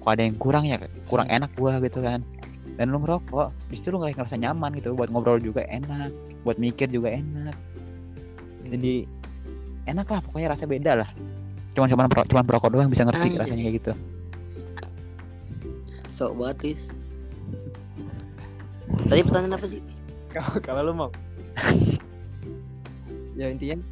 [0.00, 0.78] kok ada yang kurang ya,
[1.10, 2.22] kurang enak gua gitu kan.
[2.78, 6.14] Dan lu ngerokok, di situ lu nggak ngerasa nyaman gitu, buat ngobrol juga enak,
[6.46, 7.52] buat mikir juga enak.
[8.70, 9.04] Jadi
[9.90, 11.10] enak lah, pokoknya rasa beda lah.
[11.74, 13.40] Cuman cuman perokok, cuman perokok doang bisa ngerti Anjay.
[13.42, 13.92] rasanya kayak gitu.
[16.10, 16.84] Sok banget, Lis.
[19.06, 19.82] Tadi pertanyaan apa sih?
[20.30, 21.10] kalau kalau lu mau
[23.40, 23.82] ya intinya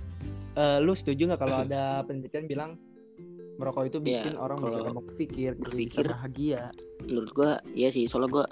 [0.54, 2.70] eh, lu setuju nggak kalau ada penelitian bilang
[3.58, 6.62] merokok itu Ya, bikin orang bisa berpikir, jadi bisa berpikir, bahagia.
[7.10, 8.46] Menurut gua iya sih, soalnya gua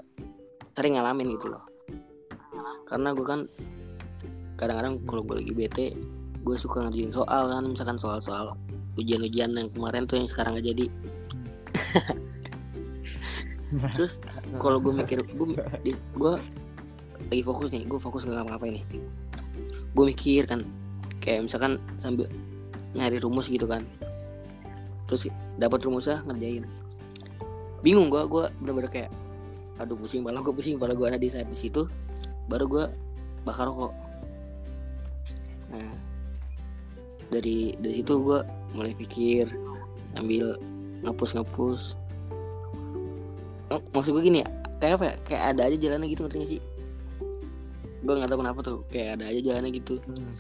[0.74, 1.62] sering ngalamin gitu loh.
[2.90, 3.40] Karena gua kan
[4.58, 5.94] kadang-kadang kalau gua lagi bete,
[6.46, 8.54] gue suka ngerjain soal kan, misalkan soal-soal
[8.94, 10.86] ujian-ujian yang kemarin tuh yang sekarang gak jadi.
[13.98, 14.22] Terus
[14.62, 15.46] kalau gue mikir gue
[15.90, 16.34] gue
[17.26, 18.84] lagi fokus nih gue fokus nggak ngapa-ngapain nih.
[19.90, 20.62] Gue mikir kan
[21.18, 22.30] kayak misalkan sambil
[22.94, 23.82] nyari rumus gitu kan.
[25.10, 25.26] Terus
[25.58, 26.62] dapat rumusnya ngerjain.
[27.82, 29.10] Bingung gue gue bener-bener kayak
[29.76, 31.84] aduh pusing malah gue pusing kepala gue ada di saat di situ
[32.48, 32.84] baru gue
[33.44, 33.92] bakar rokok
[37.36, 38.40] dari dari situ gue
[38.72, 39.48] mulai pikir
[40.08, 40.56] sambil
[41.04, 41.82] ngapus ngapus
[43.92, 45.14] maksud gue gini ya kayak apa ya?
[45.24, 46.60] Kayak ada aja jalannya gitu ngerti gak sih?
[48.04, 49.94] Gue nggak tahu kenapa tuh kayak ada aja jalannya gitu.
[50.04, 50.30] Hmm.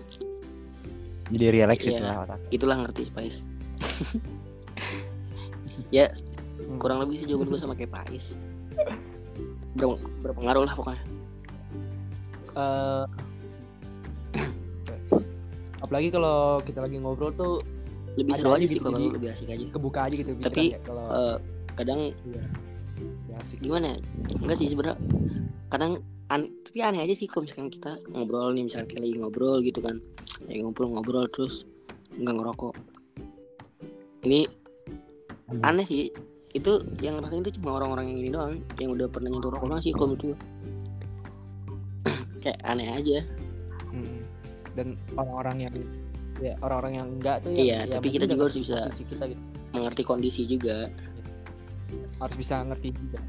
[1.32, 2.22] Jadi relax gitu Iya.
[2.28, 3.38] lah itulah ngerti Spice.
[5.94, 6.10] Ya
[6.56, 6.80] Hmm.
[6.80, 8.40] kurang lebih sih jawaban gue sama kayak Pais.
[9.76, 11.02] Ber- berpengaruh lah pokoknya.
[12.56, 13.04] Eh
[15.86, 17.62] apalagi kalau kita lagi ngobrol tuh
[18.16, 19.64] lebih seru aja aja sih gitu, kalau lebih asik aja.
[19.70, 21.36] kebuka aja gitu Tapi, ya, kalau Eh,
[21.72, 22.44] kadang iya,
[23.28, 23.60] ya asik.
[23.60, 23.96] gimana ya?
[24.34, 24.98] enggak sih sebenarnya.
[25.66, 25.92] Kadang
[26.26, 29.78] an- tapi aneh aja sih kalau misalkan kita ngobrol nih misalkan kita lagi ngobrol gitu
[29.78, 29.96] kan.
[30.42, 31.68] Lagi ngobrol-ngobrol terus
[32.10, 32.74] nggak ngerokok.
[34.24, 34.40] Ini
[35.60, 36.10] aneh sih.
[36.50, 39.82] Itu yang ngerasain itu cuma orang-orang yang ini doang yang udah pernah nyentuh rokok doang
[39.84, 40.36] sih kalau menurut gue
[42.42, 43.18] kayak aneh aja.
[43.92, 44.24] Mm.
[44.76, 45.72] Dan orang-orang yang
[46.36, 49.42] ya orang-orang yang enggak tuh yang, Iya, ya tapi kita juga harus bisa- kita gitu
[49.72, 50.76] mengerti kondisi juga
[52.16, 53.20] harus bisa ngerti juga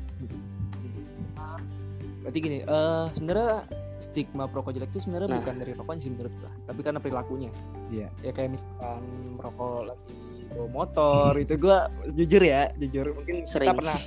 [2.20, 3.64] berarti gini eh sebenarnya
[3.98, 5.40] stigma perokok jelek itu sebenarnya Nah.
[5.40, 7.50] bukan dari rokoknya sih menurut gua tapi karena perilakunya
[7.88, 8.08] Iya.
[8.22, 9.02] ya kayak misalkan
[9.34, 10.16] merokok lagi
[10.50, 13.72] bawa motor itu gua jujur ya jujur mungkin Sering.
[13.72, 13.98] kita pernah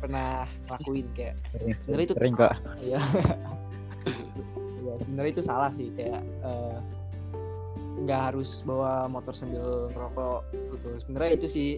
[0.00, 0.28] pernah
[0.66, 2.52] ngelakuin kayak Sering, Sebenarnya itu- sering kok.
[2.90, 3.00] ya
[4.90, 6.78] ya sebenarnya itu salah sih kayak eh,
[8.00, 10.88] nggak harus bawa motor sambil ngerokok gitu.
[11.04, 11.68] Sebenarnya itu sih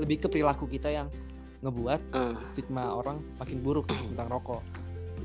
[0.00, 1.06] lebih ke perilaku kita yang
[1.60, 4.64] ngebuat Eh, stigma orang makin buruk tentang rokok.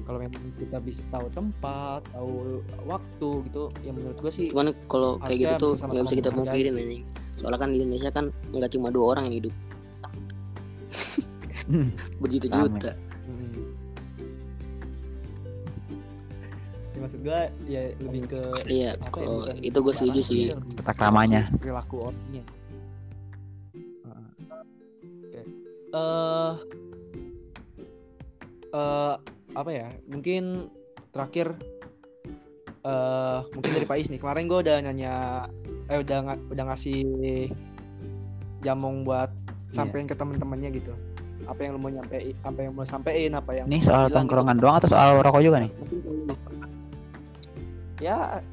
[0.05, 5.17] Kalau memang kita bisa tahu tempat tahu waktu gitu ya menurut gua sih cuman kalau
[5.23, 7.03] kayak gitu tuh nggak bisa kita pungkirin anjing.
[7.39, 9.53] soalnya kan di Indonesia kan nggak cuma dua orang yang hidup.
[12.21, 12.77] Begitu Rame.
[12.77, 12.91] juta
[17.05, 20.73] maksud gua ya lebih ke iya apa ya, bukan itu gue setuju sih tapi lebih
[20.81, 21.41] Tata keramanya.
[21.55, 22.43] perilaku orangnya.
[24.01, 24.27] Heeh.
[25.21, 25.41] Oke.
[25.93, 26.53] Eh
[28.73, 29.13] eh
[29.53, 29.87] apa ya?
[30.05, 30.43] Mungkin
[31.13, 31.47] terakhir
[32.81, 34.17] eh mungkin dari Pak Is nih.
[34.17, 35.13] Kemarin gue udah nanya
[35.85, 36.99] eh udah nga- udah ngasih
[38.59, 39.29] jamong buat
[39.67, 40.91] sampein ke teman-temannya gitu.
[41.45, 44.57] Apa yang lu mau nyampein, apa yang mau sampein, apa yang Ini soal bilang tongkrongan
[44.57, 45.69] doang atau soal rokok juga nih?
[45.77, 46.01] mungkin
[47.97, 48.43] ya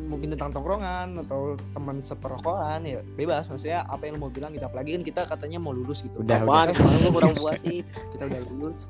[0.00, 3.44] mungkin, tentang tongkrongan atau teman seperokokan ya bebas.
[3.46, 4.64] Maksudnya apa yang lu mau bilang gitu.
[4.64, 6.24] Apalagi kan kita katanya mau lulus gitu.
[6.24, 6.72] Udah, Apaan?
[6.72, 6.74] udah.
[6.74, 7.78] Kemarin gue kurang puas sih.
[8.16, 8.88] Kita udah lulus.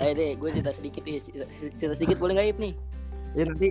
[0.00, 1.20] Ayo deh gue cerita sedikit nih.
[1.76, 2.72] Cerita, sedikit boleh nggak Ip nih?
[3.36, 3.68] Ya nanti.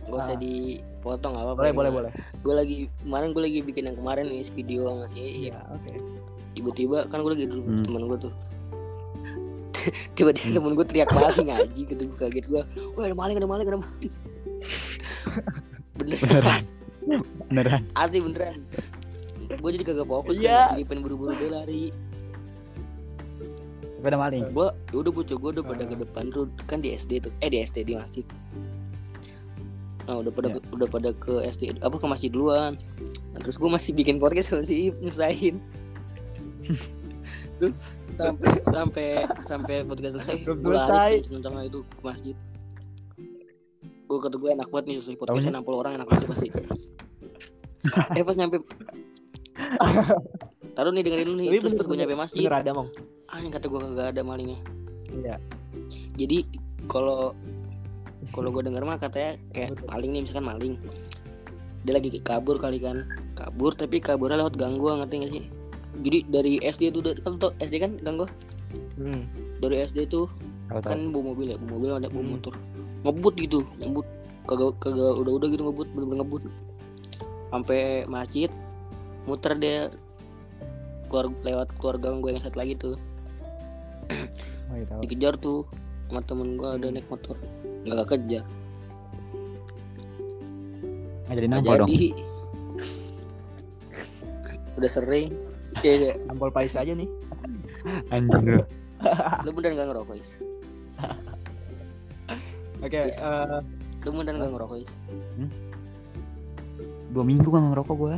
[0.00, 0.40] Gak usah Ah.
[0.40, 2.12] dipotong gak apa-apa boleh boleh boleh.
[2.42, 5.34] Gue lagi Kemarin gue lagi bikin yang kemarin nih video sama si Ip.
[5.46, 5.92] Iya oke.
[6.50, 7.84] Tiba-tiba kan gue lagi duduk Hmm.
[7.86, 8.32] temen gue tuh
[10.16, 12.62] Tiba-tiba temen gue teriak maling ngaji gitu Gue kaget gue
[12.94, 14.12] Wah ada maling ada maling ada maling
[15.98, 16.62] Beneran
[17.00, 17.22] Beneran.
[17.48, 17.82] Beneran.
[17.92, 18.60] Asli beneran
[19.50, 20.72] Gue jadi kagak fokus Iya.
[20.72, 21.90] Jadi pengen buru-buru dia lari
[23.92, 24.48] Sepeda maling.
[24.48, 24.66] gue
[24.96, 27.84] udah bocah gue udah pada ke depan tuh kan di SD tuh eh di SD
[27.84, 28.24] di masjid
[30.08, 30.56] nah udah pada Ya.
[30.72, 32.80] udah pada ke SD apa ke masjid duluan
[33.30, 35.60] nah, terus gue masih bikin podcast sama si Ip nyusahin
[37.60, 37.72] tuh
[38.16, 39.06] sampai sampai
[39.44, 40.88] sampai podcast selesai gue selesai.
[40.88, 42.36] lari kenceng itu ke masjid.
[44.08, 46.48] Gue kata gue enak banget nih selesai podcastnya 60 orang enak banget pasti.
[48.12, 48.60] Eh pas nyampe
[50.76, 52.44] taruh nih dengerin dulu nih terus pas gue nyampe masjid.
[52.44, 52.88] Bener ada mong
[53.30, 54.60] ah yang kata gue kagak ada malingnya.
[55.12, 55.36] Iya.
[56.16, 56.38] Jadi
[56.88, 57.32] kalau
[58.36, 60.74] kalau gue denger mah katanya kayak maling nih misalkan maling.
[61.88, 63.08] Dia lagi kabur kali kan.
[63.32, 65.44] Kabur tapi kaburnya lewat gang gua ngerti gak sih
[66.00, 68.28] jadi dari SD tuh kan tuh SD kan gang gua?
[68.96, 69.26] Hmm.
[69.58, 70.30] dari SD tuh
[70.68, 70.80] tahu.
[70.86, 72.32] kan bawa mobil ya bawa mobil ada bawa Hmm.
[72.34, 72.54] motor.
[73.02, 74.06] Ngebut gitu ngebut.
[74.44, 76.42] Kagak kagak udah udah gitu ngebut bener-bener ngebut.
[77.48, 78.50] Sampai masjid
[79.24, 79.90] muter dia.
[81.10, 82.94] Keluar lewat keluarga gue yang satu lagi tuh.
[84.70, 85.66] Oh, iya, dikejar tuh
[86.06, 86.94] sama temen gue ada Hmm.
[86.94, 87.34] naik motor.
[87.82, 88.44] Nggak kejar.
[91.26, 91.88] Nggak jadi nampol dong.
[91.88, 92.08] jadi.
[94.74, 95.34] Udah sering
[95.80, 96.12] ya, ya.
[96.24, 97.08] nampol pais aja nih
[98.14, 98.62] Anjing lu.
[99.42, 100.30] lu bener nggak ngerokok is
[102.84, 103.16] oke Yes.
[103.16, 103.58] eh,
[104.00, 104.92] lu bener nggak ngerokok is
[107.10, 108.16] Dua minggu gak ngerokok gua.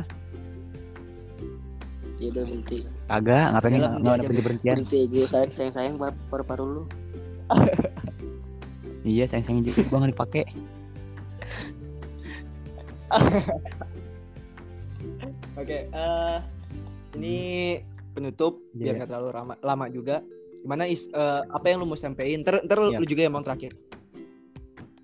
[2.15, 4.75] ya udah berhenti Kagak, ngapain nggak ada berhenti berhentian.
[4.79, 6.83] berhenti gue sayang sayang sayang par paru paru lu
[9.03, 10.45] Iya, sayang sayang juga gua nggak dipakai.
[15.53, 16.37] oke eh,
[17.13, 17.37] ini
[18.11, 18.97] penutup biar Iya.
[18.99, 20.21] nggak terlalu lama, lama juga
[20.59, 22.97] gimana is eh, apa yang lu mau sampein ntar, ntar Iya.
[22.97, 23.73] lu juga yang mau terakhir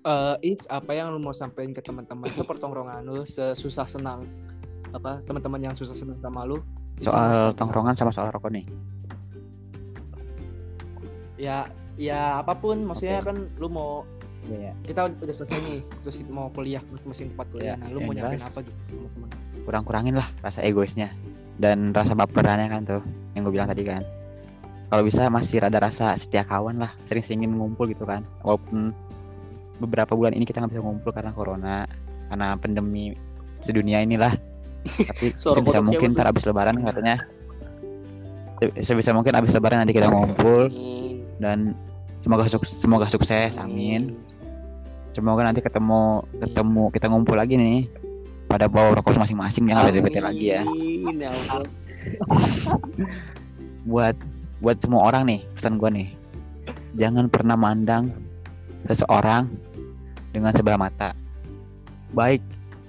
[0.00, 4.24] eh Is, apa yang lu mau sampein ke teman-teman sepertongkrongan lu sesusah senang
[4.90, 6.58] apa teman-teman yang susah senang sama lu
[6.96, 8.66] Soal tongkrongan sama soal rokok nih.
[11.36, 11.64] ya
[11.96, 13.28] ya apa pun maksudnya Oke.
[13.28, 14.04] kan lu mau
[14.40, 14.72] Iya.
[14.82, 18.08] kita udah selesai nih terus kita mau kuliah masing tempat kuliah Ya, nah lu yang
[18.08, 18.82] mau nyampein apa gitu
[19.60, 21.12] Kurang-kurangin lah rasa egoisnya
[21.60, 23.02] dan rasa baperannya kan tuh
[23.36, 24.02] yang gue bilang tadi kan.
[24.90, 28.26] kalau bisa masih rada rasa setia kawan lah sering-seringin ngumpul gitu kan.
[28.42, 28.90] Walaupun
[29.78, 31.86] beberapa bulan ini kita nggak bisa ngumpul karena corona
[32.26, 33.14] karena pandemi
[33.62, 34.34] sedunia inilah.
[35.14, 37.22] Tapi sebisa mungkin ntar abis lebaran katanya.
[38.58, 40.66] Se- sebisa mungkin abis lebaran nanti kita ngumpul.
[41.38, 41.78] Dan
[42.26, 44.18] semoga sukses semoga sukses amin.
[45.14, 47.86] Semoga nanti ketemu ketemu kita ngumpul lagi nih
[48.50, 50.66] pada bawa rokok masing-masing yang ada di lagi ya.
[51.14, 51.30] Ya
[53.90, 54.18] buat
[54.58, 56.10] buat semua orang nih pesan gua nih.
[56.98, 58.10] Jangan pernah mandang
[58.90, 59.46] seseorang
[60.34, 61.14] dengan sebelah mata.
[62.10, 62.42] Baik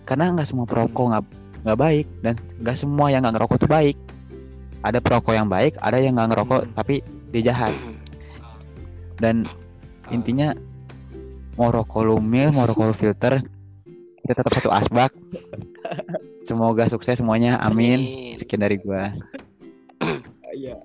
[0.09, 1.25] karena nggak semua perokok nggak
[1.61, 3.97] nggak baik dan nggak semua yang nggak ngerokok tuh baik.
[4.81, 7.77] Ada perokok yang baik ada yang nggak ngerokok tapi dia jahat.
[9.21, 9.45] Dan
[10.09, 10.57] intinya
[11.53, 13.60] mau rokok lu mil mau rokok filter
[14.31, 15.11] kita tetap satu asbak
[16.41, 19.11] semoga sukses semuanya amin sekian dari gua
[20.51, 20.75] Iya.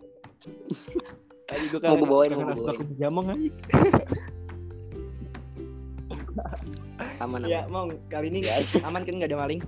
[1.49, 2.95] Tadi gue Mau gua bawain, mau gua asbak bawain.
[2.97, 3.51] jamong aja.
[7.19, 8.41] aman aman Ya, mau kali ini
[8.81, 9.61] aman kan nggak ada maling?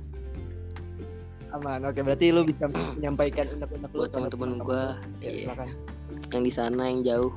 [1.50, 1.80] Aman.
[1.82, 4.84] Oke, berarti lu bisa menyampaikan unek-unek lu buat teman-teman gua
[5.18, 5.68] Ya, iya, silakan.
[6.30, 7.32] yang di sana yang jauh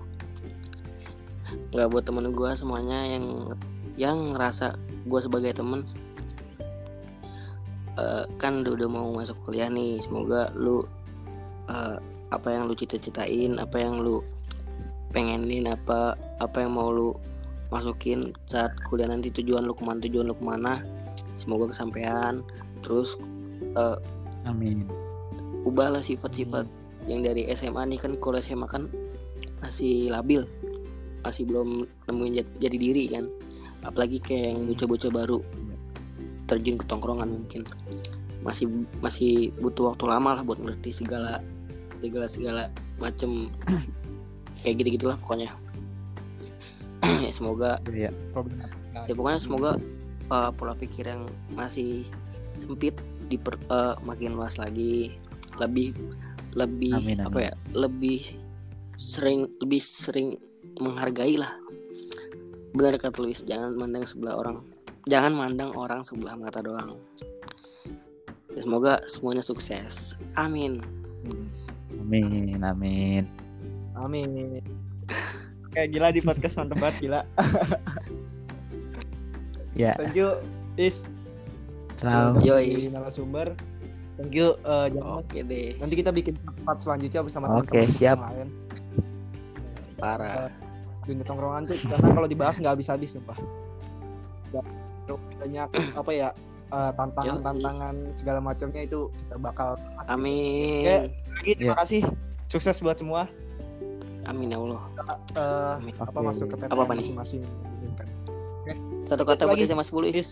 [1.71, 3.25] nggak buat temen gua semuanya yang
[3.97, 4.75] yang ngerasa
[5.05, 5.83] gua sebagai temen
[7.97, 10.85] eh, kan udah, udah mau masuk kuliah nih semoga lu
[11.67, 11.97] eh,
[12.31, 14.23] apa yang lu cita-citain apa yang lu
[15.11, 17.11] pengenin apa apa yang mau lu
[17.71, 20.83] masukin saat kuliah nanti tujuan lu ke mana tujuan lu ke mana
[21.41, 22.45] semoga kesampaian.
[22.85, 23.17] Terus
[24.45, 24.85] amin.
[25.61, 26.65] ubahlah sifat-sifat
[27.05, 28.89] yang dari SMA nih kan kalau SMA kan
[29.61, 30.41] masih labil
[31.21, 33.25] masih belum nemuin jati diri kan.
[33.81, 35.39] Apalagi kayak yang bocah-bocah baru
[36.51, 37.63] terjun ke tongkrongan mungkin.
[38.43, 38.67] Masih
[38.99, 41.39] masih butuh waktu lama lah buat ngerti segala
[41.95, 42.63] segala segala
[42.99, 43.47] macem.
[44.67, 45.55] Kayak gitu gitulah pokoknya.
[47.23, 48.11] Ya semoga ya
[49.05, 49.71] ya pokoknya semoga
[50.33, 52.05] uh, pola pikir yang masih
[52.57, 52.97] sempit
[53.29, 55.15] diper, uh, makin luas lagi.
[55.57, 55.93] Lebih
[56.55, 57.27] lebih Amin, amin.
[57.27, 58.35] apa ya lebih
[58.99, 60.35] sering lebih sering
[60.83, 61.55] menghargai lah
[62.75, 64.63] benar kata Luis jangan mandang sebelah orang
[65.05, 66.97] jangan mandang orang sebelah mata doang
[68.51, 70.83] Ya, semoga semuanya sukses amin
[71.97, 73.23] amin amin
[73.93, 74.57] Amin.
[75.69, 77.21] Kayak gila di podcast mantep banget gila.
[79.77, 80.41] ya Thank you
[80.73, 81.05] Is
[81.95, 82.89] selalu Yoi.
[82.89, 83.53] narasumber.
[84.17, 86.33] Thank you eh, jangan oke deh nanti kita bikin
[86.65, 88.17] part selanjutnya bersama Oke, teman-teman siap.
[88.19, 88.49] lain.
[89.95, 90.49] parah
[91.05, 93.37] Dunia tongkrongan tuh karena kalau dibahas nggak habis-habis sumpah.
[94.49, 94.65] Dan
[95.09, 96.29] banyak apa ya
[96.69, 100.07] eh, tantangan-tantangan segala macamnya itu kita bakal bahas.
[100.09, 100.97] amin Oke.
[101.31, 101.79] Lagi terima Ya.
[101.79, 102.01] kasih.
[102.45, 103.27] Sukses buat semua.
[104.21, 104.81] amin ya Allah
[105.31, 105.93] Eh, Amin.
[105.97, 106.27] apa Oke.
[106.27, 107.41] masuk ke PTN Apa, masing-masing.
[107.41, 108.07] Inginkan.
[109.01, 110.29] satu kata buat 10 is Is.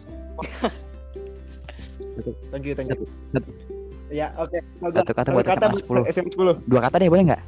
[2.52, 2.96] thank you, thank you.
[2.96, 3.54] Satu- satu-
[4.10, 4.58] Ya, oke.
[4.90, 6.02] Satu kata buat SMA 10.
[6.08, 6.56] SMA 10.
[6.66, 7.42] dua kata deh boleh nggak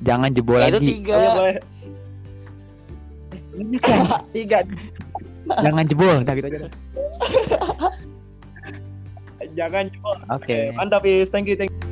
[0.00, 1.54] jangan jebol Ya, itu lagi tiga Oh, ya, boleh.
[1.54, 1.62] Ya.
[4.32, 4.58] Tiga.
[5.64, 6.72] Jangan jebol udah gitu aja dah.
[9.56, 10.18] Jangan jebol.
[10.28, 11.32] oke Mantap, Is.
[11.32, 11.87] Thank you, thank you.